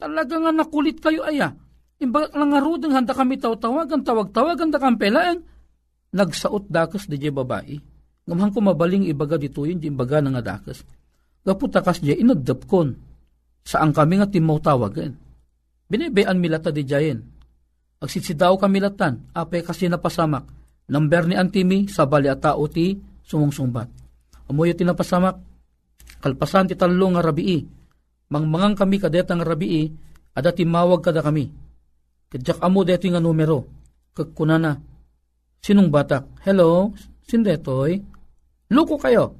talaga 0.00 0.38
nga 0.38 0.52
nakulit 0.54 0.98
kayo 1.02 1.26
aya. 1.26 1.52
Imbagak 1.96 2.36
lang 2.36 2.52
nga 2.52 2.60
rudeng 2.60 2.92
handa 2.92 3.16
kami 3.16 3.40
taw-tawagan, 3.40 4.04
tawag-tawagan 4.04 4.68
da 4.68 4.78
kampelaan. 4.80 5.40
Nagsaot 6.12 6.68
dakas 6.68 7.08
di 7.08 7.16
babae 7.28 7.76
Ngamhan 8.26 8.50
ko 8.50 8.58
mabaling 8.58 9.06
ibaga 9.06 9.38
dito 9.38 9.62
yun, 9.62 9.78
di 9.78 9.86
imbaga 9.86 10.18
nga 10.18 10.42
dakas. 10.42 10.82
Gaputakas 11.46 12.02
di 12.02 12.10
inagdap 12.10 12.66
kon. 12.66 12.90
Saan 13.62 13.94
kami 13.94 14.18
nga 14.18 14.26
timaw 14.26 14.58
tawagan. 14.58 15.14
Binibayan 15.86 16.42
milata 16.42 16.74
di 16.74 16.82
jayen. 16.82 17.22
Agsisidaw 18.02 18.58
kami 18.58 18.82
latan, 18.82 19.30
apay 19.30 19.62
kasi 19.62 19.86
napasamak. 19.86 20.42
Number 20.90 21.22
ni 21.30 21.38
Antimi, 21.38 21.86
sa 21.86 22.02
bali 22.02 22.26
at 22.26 22.42
tao 22.42 22.66
ti 22.66 22.98
sumungsungbat. 23.22 23.88
Amoy 24.50 24.74
ti 24.74 24.82
napasamak, 24.82 25.38
kalpasan 26.22 26.70
ti 26.70 26.74
talong 26.74 27.14
nga 27.14 27.22
rabii. 27.22 27.62
Mangmangang 28.30 28.74
kami 28.74 28.98
kadetang 28.98 29.42
rabii, 29.42 29.86
ada 30.34 30.50
timawag 30.50 30.98
kada 31.02 31.22
kami. 31.22 31.46
Kadyak 32.26 32.58
amo 32.58 32.82
deto 32.82 33.06
nga 33.06 33.22
numero. 33.22 33.66
Kagkunana, 34.16 34.74
sinong 35.62 35.92
batak? 35.92 36.42
Hello, 36.42 36.90
sindetoy? 37.22 38.02
Luko 38.72 38.98
kayo. 38.98 39.36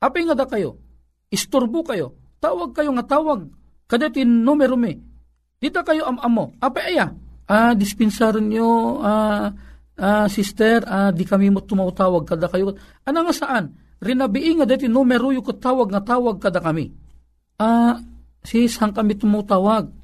Apay 0.00 0.24
nga 0.24 0.36
da 0.38 0.46
kayo. 0.48 0.80
Isturbo 1.28 1.84
kayo. 1.84 2.16
Tawag 2.40 2.72
kayo 2.72 2.94
nga 2.96 3.04
tawag. 3.04 3.48
Kadatin 3.84 4.44
numero 4.46 4.76
me. 4.76 4.96
Dita 5.60 5.84
kayo 5.84 6.08
am-amo. 6.08 6.56
Apay 6.60 6.96
aya. 6.96 7.12
Ah, 7.44 7.76
dispensaran 7.76 8.48
nyo, 8.48 9.00
ah, 9.04 9.52
ah, 10.00 10.26
sister, 10.32 10.80
ah, 10.88 11.12
di 11.12 11.28
kami 11.28 11.52
mo 11.52 11.60
tumatawag 11.60 12.24
kada 12.24 12.48
kayo. 12.48 12.72
Ano 13.04 13.18
nga 13.28 13.34
saan? 13.36 13.76
Rinabii 14.00 14.60
nga 14.60 14.68
dati 14.68 14.88
numero 14.88 15.28
yung 15.32 15.44
tawag 15.44 15.92
nga 15.92 16.00
tawag 16.00 16.40
kada 16.40 16.60
kami. 16.60 16.88
Ah, 17.60 18.00
sis, 18.40 18.76
hang 18.80 18.96
kami 18.96 19.16
tumutawag. 19.16 20.03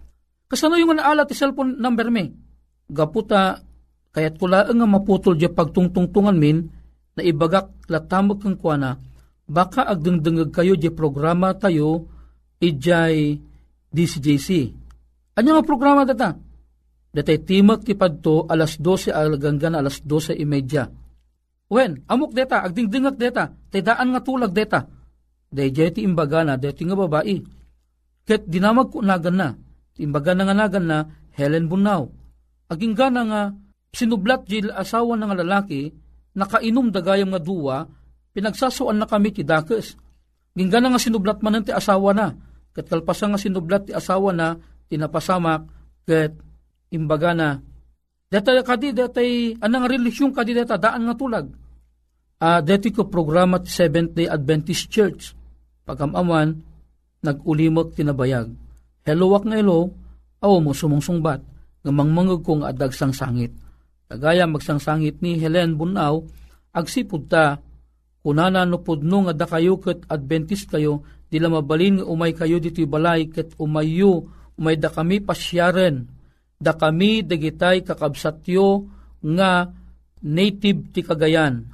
Kasano 0.50 0.74
yung 0.74 0.98
naala 0.98 1.22
ti 1.22 1.38
cellphone 1.38 1.78
number 1.78 2.10
me? 2.10 2.34
Gaputa, 2.90 3.62
kaya't 4.10 4.34
kula 4.34 4.66
nga 4.66 4.86
maputol 4.90 5.38
di 5.38 5.46
pagtungtungtungan 5.46 6.34
min, 6.34 6.66
na 7.14 7.22
ibagak 7.22 7.86
latamog 7.86 8.42
kang 8.42 8.58
kuana, 8.58 8.98
baka 9.46 9.86
agdengdengag 9.86 10.50
kayo 10.50 10.74
di 10.74 10.90
programa 10.90 11.54
tayo 11.54 12.10
ijay 12.58 13.38
DCJC. 13.94 14.48
Ano 15.38 15.54
nga 15.54 15.62
programa 15.62 16.02
data? 16.02 16.34
Datay 17.10 17.42
timag 17.42 17.86
ti 17.86 17.94
padto 17.94 18.46
alas 18.46 18.78
12 18.78 19.10
alaganggan 19.10 19.78
alas 19.78 20.02
12 20.02 20.34
imedya. 20.34 20.86
Wen, 21.70 22.02
amok 22.10 22.34
deta, 22.34 22.66
agdingdingak 22.66 23.14
deta, 23.14 23.54
tay 23.70 23.86
daan 23.86 24.10
nga 24.10 24.22
tulag 24.22 24.50
deta. 24.50 24.82
Dayjay 25.50 25.94
ti 25.94 26.02
imbaga 26.02 26.42
na, 26.42 26.58
deti 26.58 26.82
nga 26.82 26.98
babae. 26.98 27.38
Ket 28.26 28.46
dinamag 28.46 28.90
ko 28.90 29.02
nagan 29.02 29.38
na, 29.38 29.48
imbaga 29.98 30.36
nga 30.36 30.54
nagan 30.54 30.86
na, 30.86 30.98
Helen 31.34 31.66
Bunaw. 31.66 32.06
Aging 32.70 32.94
gana 32.94 33.22
nga, 33.26 33.42
sinublat 33.90 34.46
jil 34.46 34.70
asawa 34.70 35.18
ng 35.18 35.32
lalaki, 35.42 35.90
nakainom 36.36 36.94
dagayam 36.94 37.34
nga 37.34 37.42
duwa, 37.42 37.76
pinagsasuan 38.30 39.02
na 39.02 39.10
kami 39.10 39.34
ti 39.34 39.42
dakes. 39.42 39.98
Ginggana 40.54 40.94
nga 40.94 41.00
sinublat 41.02 41.42
man 41.42 41.62
ti 41.66 41.74
asawa 41.74 42.14
na, 42.14 42.30
kat 42.70 42.86
kalpasa 42.86 43.26
nga 43.26 43.40
sinublat 43.40 43.90
ti 43.90 43.92
asawa 43.96 44.30
na, 44.30 44.54
tinapasamak, 44.86 45.66
kat 46.06 46.38
imbaga 46.94 47.34
na, 47.34 47.48
Deta 48.30 48.54
kadi 48.62 48.94
detay 48.94 49.58
anang 49.58 49.90
relisyon 49.90 50.30
kadi 50.30 50.54
deta 50.54 50.78
daan 50.78 51.02
nga 51.02 51.18
tulag. 51.18 51.50
Uh, 52.40 52.62
deti 52.62 52.94
ko 52.94 53.10
programa 53.10 53.58
ti 53.58 53.74
Seventh 53.74 54.14
Day 54.14 54.30
Adventist 54.30 54.86
Church. 54.86 55.34
Pagamaman, 55.82 56.62
nagulimot 57.26 57.98
tinabayag. 57.98 58.54
Hello 59.00 59.32
wak 59.32 59.48
nga 59.48 59.56
hello, 59.56 59.88
aw 60.44 60.60
mo 60.60 60.76
sumungsungbat, 60.76 61.40
ngamangmangag 61.88 62.44
kong 62.44 62.68
adag 62.68 62.92
sang 62.92 63.16
sangit. 63.16 63.48
Kagaya 64.12 64.44
magsangsangit 64.44 65.24
ni 65.24 65.40
Helen 65.40 65.80
Bunaw, 65.80 66.20
agsipud 66.76 67.24
ta, 67.32 67.64
kunana 68.20 68.68
no 68.68 68.84
pudno 68.84 69.24
nga 69.24 69.32
da 69.32 69.48
kayo 69.48 69.80
ket 69.80 70.04
Adventist 70.04 70.68
kayo, 70.68 71.00
dila 71.32 71.48
mabalin 71.48 72.02
nga 72.02 72.04
umay 72.12 72.36
kayo 72.36 72.60
dito 72.60 72.84
balay 72.84 73.32
ket 73.32 73.56
umayo, 73.56 74.28
umay 74.60 74.76
da 74.76 74.92
kami 74.92 75.24
pasyaren, 75.24 76.04
da 76.60 76.76
kami 76.76 77.24
dagitay 77.24 77.80
kakabsatyo 77.80 78.84
nga 79.24 79.72
native 80.20 80.92
ti 80.92 81.00
Cagayan, 81.00 81.64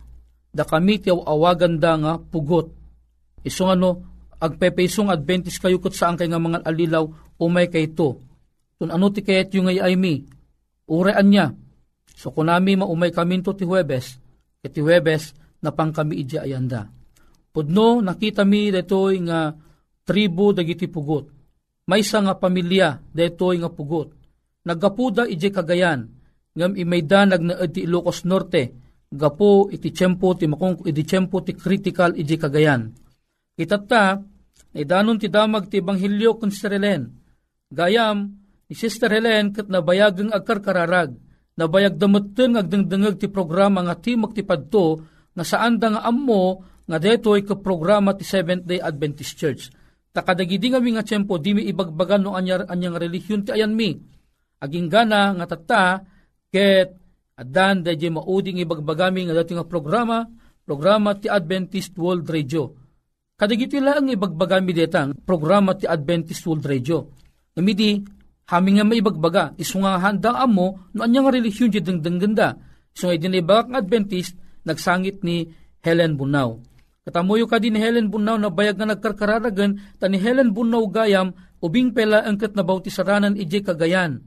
da 0.55 0.63
kami 0.63 1.03
ti 1.03 1.11
awagan 1.11 1.83
da 1.83 1.99
nga 1.99 2.13
pugot. 2.23 2.71
Isong 3.43 3.75
ano, 3.75 3.91
agpepesong 4.41 5.13
Adventist 5.13 5.61
kayo 5.61 5.81
ket 5.81 5.97
saan 5.97 6.17
kay 6.19 6.29
nga 6.29 6.41
mga 6.41 6.65
alilaw, 6.65 7.05
umay 7.41 7.69
kay 7.73 7.93
to. 7.93 8.21
Kung 8.77 8.93
ano 8.93 9.09
ti 9.09 9.25
kayat 9.25 9.53
yung 9.57 9.73
ay 9.73 9.97
mi, 9.97 10.21
urean 10.89 11.27
niya, 11.29 11.47
So 12.17 12.33
kunami 12.33 12.81
maumay 12.81 13.13
kaminto 13.13 13.53
ti 13.53 13.69
Huwebes, 13.69 14.17
iti 14.65 14.81
Huwebes 14.81 15.37
na 15.61 15.69
pang 15.77 15.93
kami 15.93 16.25
ija 16.25 16.49
ayanda. 16.49 16.89
Pudno 17.53 18.01
nakita 18.01 18.49
mi 18.49 18.73
detoy 18.73 19.21
nga 19.29 19.53
tribo 20.01 20.57
dagiti 20.57 20.89
pugot. 20.89 21.29
Maysa 21.87 22.25
nga 22.25 22.35
pamilya 22.41 23.05
detoy 23.13 23.61
nga 23.61 23.69
pugot. 23.69 24.17
Naggapuda 24.65 25.29
ije 25.29 25.53
kagayan 25.53 26.09
ngam 26.57 26.73
imaydanag 26.73 27.43
na 27.45 27.55
iti 27.69 27.85
Ilocos 27.85 28.25
Norte 28.25 28.73
gapo 29.13 29.69
iti 29.69 29.93
tiyempo 29.93 30.33
ti 30.35 30.49
makong 30.49 30.89
iti 30.89 31.05
tiyempo 31.05 31.45
ti 31.45 31.53
critical 31.53 32.17
ije 32.17 32.41
kagayan. 32.41 32.97
Itatta, 33.57 34.21
idanon 34.77 35.17
ti 35.17 35.33
damag 35.33 35.73
ti 35.73 35.81
Banghilyo 35.81 36.37
kun 36.37 36.53
Sister 36.53 36.77
Helen. 36.77 37.09
Gayam, 37.73 38.37
ni 38.69 38.75
Sister 38.77 39.11
Helen 39.11 39.57
kat 39.57 39.67
nabayagang 39.67 40.31
agkarkararag 40.31 41.17
nabayag 41.57 41.97
damutten 41.97 42.55
agdengdengeg 42.61 43.17
ti 43.17 43.27
programa 43.33 43.81
nga 43.83 43.97
ti 43.97 44.15
padto 44.45 45.01
nga 45.33 45.45
saan 45.45 45.81
da 45.81 45.93
nga 45.93 46.03
ammo 46.05 46.63
nga 46.87 47.01
detoy 47.01 47.43
ka 47.43 47.59
programa 47.59 48.15
ti 48.15 48.23
Seventh 48.23 48.69
Day 48.69 48.79
Adventist 48.79 49.35
Church. 49.35 49.73
Takadagidi 50.13 50.71
nga 50.71 50.81
nga 50.81 51.05
tiyempo 51.05 51.37
di 51.37 51.57
mi 51.57 51.63
ibagbagan 51.67 52.23
no 52.25 52.39
anyar 52.39 52.69
anyang 52.71 52.97
relihiyon 52.97 53.43
ti 53.43 53.51
ayan 53.53 53.75
mi. 53.75 53.97
Aging 54.63 54.89
gana 54.89 55.35
nga 55.37 55.47
tata 55.51 55.85
ket 56.49 56.95
adan 57.37 57.85
da 57.85 57.93
di 57.93 58.09
mauding 58.09 58.63
ibagbagami 58.65 59.29
nga 59.29 59.37
dati 59.45 59.53
nga 59.53 59.67
programa 59.67 60.25
programa 60.65 61.13
ti 61.19 61.29
Adventist 61.29 61.93
World 62.01 62.25
Radio. 62.29 62.86
Kadagiti 63.37 63.77
lang 63.85 64.09
ibagbagami 64.09 64.73
detang 64.73 65.13
programa 65.13 65.77
ti 65.77 65.85
Adventist 65.85 66.41
World 66.49 66.65
Radio. 66.65 67.05
Namidi 67.53 68.01
Hami 68.47 68.79
nga 68.79 68.87
maibagbaga, 68.87 69.59
iso 69.59 69.83
nga 69.83 69.99
handa 69.99 70.39
amo, 70.39 70.87
no 70.95 71.03
anya 71.03 71.27
nga 71.27 71.35
relisyon 71.35 71.67
di 71.67 71.83
dengdeng 71.83 72.23
ganda. 72.23 72.55
Iso 72.95 73.11
nga 73.11 73.19
dinibagak 73.19 73.75
nga 73.75 73.83
Adventist, 73.83 74.39
nagsangit 74.63 75.27
ni 75.27 75.51
Helen 75.83 76.15
Bunaw. 76.15 76.55
Katamuyo 77.03 77.51
ka 77.51 77.59
din 77.59 77.75
ni 77.75 77.83
Helen 77.83 78.07
Bunaw 78.07 78.39
na 78.39 78.47
bayag 78.47 78.79
nga 78.79 78.87
nagkarkararagan, 78.87 79.99
ta 79.99 80.07
ni 80.07 80.23
Helen 80.23 80.55
Bunaw 80.55 80.87
gayam, 80.87 81.35
ubing 81.59 81.91
pela 81.91 82.23
angkat 82.23 82.55
na 82.55 82.63
bautisaranan 82.63 83.35
ije 83.35 83.67
kagayan, 83.67 84.23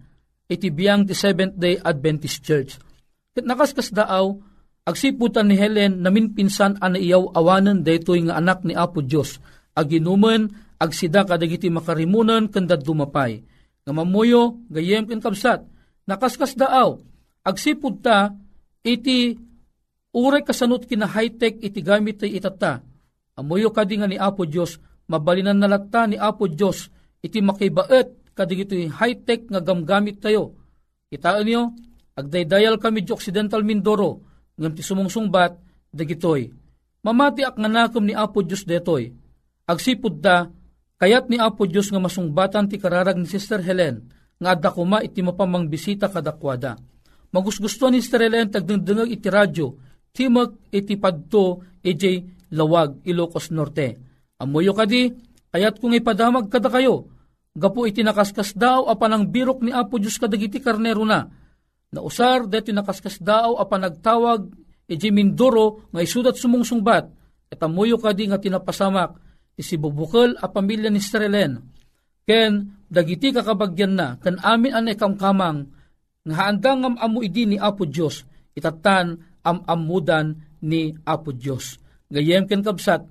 iti 0.52 0.68
biyang 0.68 1.08
ti 1.08 1.16
Seventh-day 1.16 1.80
Adventist 1.80 2.44
Church. 2.44 2.76
Kat 3.32 3.48
nakaskas 3.48 3.96
daaw, 3.96 4.36
agsiputan 4.90 5.46
ni 5.46 5.56
Helen 5.56 6.02
namin 6.02 6.34
pinsan 6.34 6.82
ana 6.82 6.98
iyaw 6.98 7.38
awanan 7.38 7.86
daytoy 7.86 8.26
nga 8.26 8.42
anak 8.42 8.66
ni 8.66 8.74
Apo 8.74 9.06
Dios 9.06 9.38
aginumen 9.78 10.50
agsida 10.82 11.24
kadagiti 11.24 11.70
makarimunan 11.70 12.50
kandad 12.50 12.82
dumapay. 12.82 13.46
Nga 13.86 13.94
mamuyo 13.94 14.58
gayem 14.72 15.06
ken 15.06 15.22
nakaskas 16.10 16.58
daaw. 16.58 16.98
Agsipud 17.46 18.02
ta 18.02 18.34
iti 18.82 19.38
uray 20.12 20.42
kasanot 20.42 20.90
kina 20.90 21.06
high-tech 21.06 21.62
iti 21.62 21.80
gamit 21.86 22.26
tay 22.26 22.34
itata. 22.34 22.82
Amuyo 23.38 23.70
kadi 23.72 24.02
nga 24.02 24.10
ni 24.10 24.18
Apo 24.18 24.44
Dios 24.44 24.82
mabalinan 25.06 25.62
nalatta 25.62 26.10
ni 26.10 26.18
Apo 26.18 26.50
Dios 26.50 26.90
iti 27.22 27.40
makibaet 27.40 28.34
kadi 28.34 28.54
iti 28.58 28.90
high-tech 28.90 29.48
nga 29.54 29.62
gamgamit 29.62 30.20
tayo. 30.20 30.58
Kitaan 31.10 31.46
niyo 31.46 31.74
agdaydayal 32.18 32.78
kami 32.78 33.06
di 33.06 33.12
Occidental 33.16 33.64
Mindoro 33.64 34.29
ngam 34.60 34.76
ti 34.76 34.84
sumungsungbat 34.84 35.56
dagitoy 35.96 36.52
mamati 37.02 37.48
ak 37.48 37.56
nganakom 37.56 38.04
ni 38.04 38.14
Apo 38.14 38.44
Dios 38.44 38.68
detoy 38.68 39.16
agsipud 39.66 40.20
ta 40.20 40.52
Kayat 41.00 41.32
ni 41.32 41.40
Apo 41.40 41.64
Diyos 41.64 41.88
nga 41.88 42.04
masungbatan 42.04 42.68
ti 42.68 42.76
kararag 42.76 43.16
ni 43.16 43.24
Sister 43.24 43.64
Helen, 43.64 44.12
nga 44.36 44.52
adda 44.52 44.68
kuma 44.68 45.00
iti 45.00 45.24
mapamang 45.24 45.72
bisita 45.72 46.12
kadakwada. 46.12 46.76
Magusgusto 47.32 47.88
ni 47.88 48.04
Sister 48.04 48.20
Helen 48.28 48.52
tagdengdengag 48.52 49.08
iti 49.08 49.32
radyo, 49.32 49.80
timog 50.12 50.60
iti 50.76 51.00
padto 51.00 51.64
iti 51.80 52.20
lawag 52.52 53.08
Ilocos 53.08 53.48
Norte. 53.56 53.96
Amuyo 54.44 54.76
kadi, 54.76 55.08
kayat 55.56 55.80
kung 55.80 55.96
ipadamag 55.96 56.52
kada 56.52 56.68
kayo, 56.68 57.08
gapo 57.56 57.88
iti 57.88 58.04
nakaskas 58.04 58.52
daw 58.52 58.92
apan 58.92 59.16
ang 59.16 59.24
birok 59.32 59.64
ni 59.64 59.72
Apo 59.72 60.04
Diyos 60.04 60.20
kadagiti 60.20 60.60
karnero 60.60 61.08
na. 61.08 61.32
Nausar 61.90 62.46
deti 62.46 62.70
nakaskas 62.70 63.18
daw 63.18 63.58
apan 63.58 63.90
nagtawag 63.90 64.46
iti 64.86 65.10
Mindoro 65.10 65.90
nga 65.90 66.02
isudat 66.06 66.38
sumungsungbat. 66.38 67.06
At 67.50 67.66
amuyo 67.66 67.98
kadi 67.98 68.30
nga 68.30 68.38
tinapasamak 68.38 69.18
isi 69.58 69.76
bubukal 69.76 70.38
a 70.38 70.46
pamilya 70.46 70.94
ni 70.94 71.02
Strelen. 71.02 71.58
Ken 72.30 72.86
dagiti 72.86 73.34
kakabagyan 73.34 73.98
na 73.98 74.08
kan 74.22 74.38
amin 74.38 74.74
an 74.74 74.86
kamkamang 74.94 75.66
nga 76.30 76.36
haandang 76.38 76.86
am 76.86 76.96
amu 77.02 77.26
idi 77.26 77.50
ni 77.50 77.58
Apo 77.58 77.90
Diyos 77.90 78.22
itatan 78.54 79.18
am 79.42 79.66
amudan 79.66 80.38
ni 80.62 80.94
Apo 81.10 81.34
Diyos. 81.34 81.82
Gayem 82.14 82.46
ken 82.46 82.62
kabsat 82.62 83.02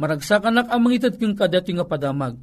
maragsakan 0.00 0.56
ang 0.56 0.80
mangitad 0.80 1.20
ken 1.20 1.36
kadati 1.36 1.76
nga 1.76 1.84
padamag. 1.84 2.40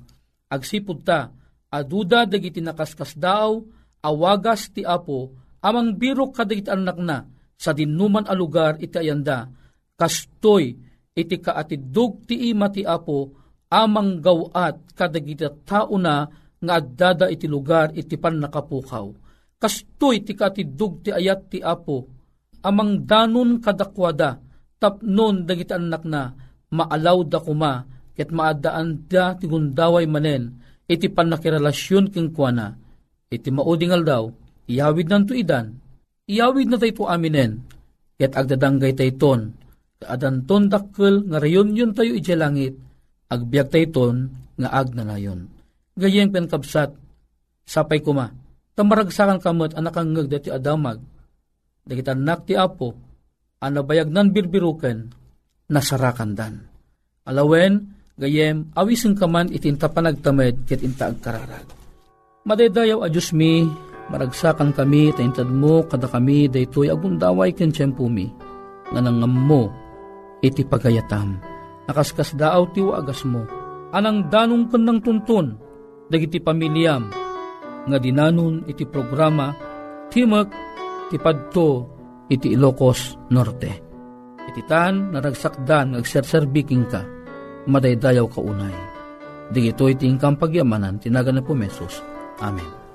Agsipud 0.53 1.01
ta 1.01 1.33
aduda 1.69 2.25
dagiti 2.25 2.61
nakaskas 2.61 3.13
daw, 3.17 3.61
awagas 4.01 4.73
ti 4.73 4.81
apo, 4.81 5.29
amang 5.63 5.95
birok 5.99 6.35
kadagiti 6.35 6.71
anak 6.71 6.97
na, 6.99 7.23
sa 7.59 7.75
dinuman 7.75 8.23
a 8.23 8.33
lugar 8.35 8.79
iti 8.79 8.95
ayanda, 8.95 9.51
kastoy 9.99 10.75
iti 11.11 11.35
kaatidug 11.43 12.23
ti 12.23 12.51
ima 12.51 12.71
ti 12.71 12.87
apo, 12.87 13.35
amang 13.67 14.23
gawat 14.23 14.95
kadagiti 14.95 15.43
tao 15.67 15.95
na 15.99 16.23
nga 16.59 16.73
addada 16.79 17.27
iti 17.27 17.47
lugar 17.47 17.91
iti 17.95 18.15
pan 18.15 18.39
nakapukaw. 18.39 19.07
Kastoy 19.59 20.23
ti 20.23 20.31
kaatidug 20.35 21.03
ti 21.03 21.11
ayat 21.11 21.51
ti 21.51 21.59
apo, 21.59 22.07
amang 22.63 23.03
danon 23.03 23.59
kadakwada, 23.59 24.39
tapnon 24.79 25.43
dagiti 25.43 25.75
anak 25.75 26.07
na, 26.07 26.31
maalaw 26.71 27.27
da 27.27 27.39
kuma, 27.43 27.83
ket 28.15 28.31
maadaan 28.31 29.07
da 29.11 29.35
ti 29.35 29.51
gundaway 29.51 30.07
manen, 30.07 30.63
iti 30.87 31.11
panakirelasyon 31.11 32.07
keng 32.11 32.31
kuana, 32.31 32.79
iti 33.27 33.51
maudingal 33.51 34.03
daw, 34.07 34.23
iyawid 34.69 35.09
nanto 35.09 35.33
idan, 35.33 35.81
iyawid 36.29 36.69
na 36.69 36.77
tayo 36.77 37.09
aminen, 37.09 37.65
ket 38.21 38.37
agdadanggay 38.37 38.93
tayo 38.93 39.13
ton, 39.17 39.41
adanton 40.05 40.69
dakkel 40.69 41.25
nga 41.25 41.41
rayon 41.41 41.73
yun 41.73 41.91
tayo 41.91 42.13
iti 42.13 42.37
langit, 42.37 42.77
agbiag 43.27 43.73
tayo 43.73 43.87
ton 43.89 44.15
nga 44.55 44.69
ag 44.69 44.93
na 44.93 45.03
nayon. 45.03 45.49
Gayeng 45.97 46.31
penkabsat, 46.31 46.93
sapay 47.65 47.99
kuma, 47.99 48.31
tamaragsakan 48.77 49.41
kamot 49.41 49.75
anak 49.75 49.97
ang 49.97 50.15
ngag 50.15 50.29
dati 50.31 50.47
adamag, 50.53 51.01
dagit 51.83 52.07
anak 52.07 52.47
ti 52.47 52.53
apo, 52.53 52.95
anabayag 53.59 54.07
nan 54.07 54.31
birbiruken, 54.31 55.11
nasarakan 55.67 56.31
dan. 56.37 56.55
Alawen, 57.27 57.99
Gayem, 58.19 58.67
awisin 58.75 59.15
ka 59.15 59.31
man 59.31 59.47
itinta 59.47 59.87
panagtamed 59.87 60.67
ket 60.67 60.83
inta 60.83 61.07
agkararag. 61.07 61.63
Madaydayaw 62.43 62.99
a 62.99 63.07
Diyos 63.07 63.31
mi, 63.31 63.63
maragsakan 64.09 64.73
kami, 64.73 65.13
taintad 65.13 65.47
mo, 65.49 65.85
kada 65.85 66.09
kami, 66.09 66.49
daytoy 66.49 66.89
agundaway 66.89 67.53
ken 67.53 67.69
tiyempo 67.69 68.09
mi, 68.09 68.29
nga 68.89 68.99
nangam 68.99 69.31
mo, 69.31 69.69
iti 70.41 70.65
pagayatam. 70.65 71.37
Nakaskas 71.85 72.37
daaw 72.37 72.69
ti 72.73 72.81
agas 72.81 73.25
mo, 73.25 73.45
anang 73.93 74.29
danong 74.29 74.69
ken 74.69 74.85
ng 74.85 74.99
tuntun, 75.01 75.47
dagiti 76.09 76.41
pamilyam, 76.41 77.09
nga 77.85 77.97
dinanon 77.97 78.65
iti 78.65 78.85
programa, 78.85 79.53
Timag, 80.09 80.49
ti 81.13 81.21
padto, 81.21 81.69
iti 82.25 82.57
Ilocos 82.57 83.29
Norte. 83.29 83.71
Iti 84.49 84.65
tan, 84.65 85.13
naragsakdan, 85.13 85.93
agserserbiking 85.93 86.89
ka, 86.89 87.05
madaydayaw 87.69 88.25
kaunay. 88.25 88.73
Digito 89.53 89.85
iti 89.85 90.09
ingkang 90.09 90.41
pagyamanan, 90.41 90.97
tinaga 90.97 91.29
na 91.29 91.45
po 91.45 91.53
mesos. 91.53 92.01
Amen. 92.41 92.78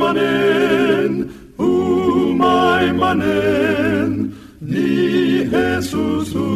manen, 0.00 1.12
umay 1.58 2.86
manen, 2.92 4.10
ni 4.60 5.44
Jesus. 5.52 6.47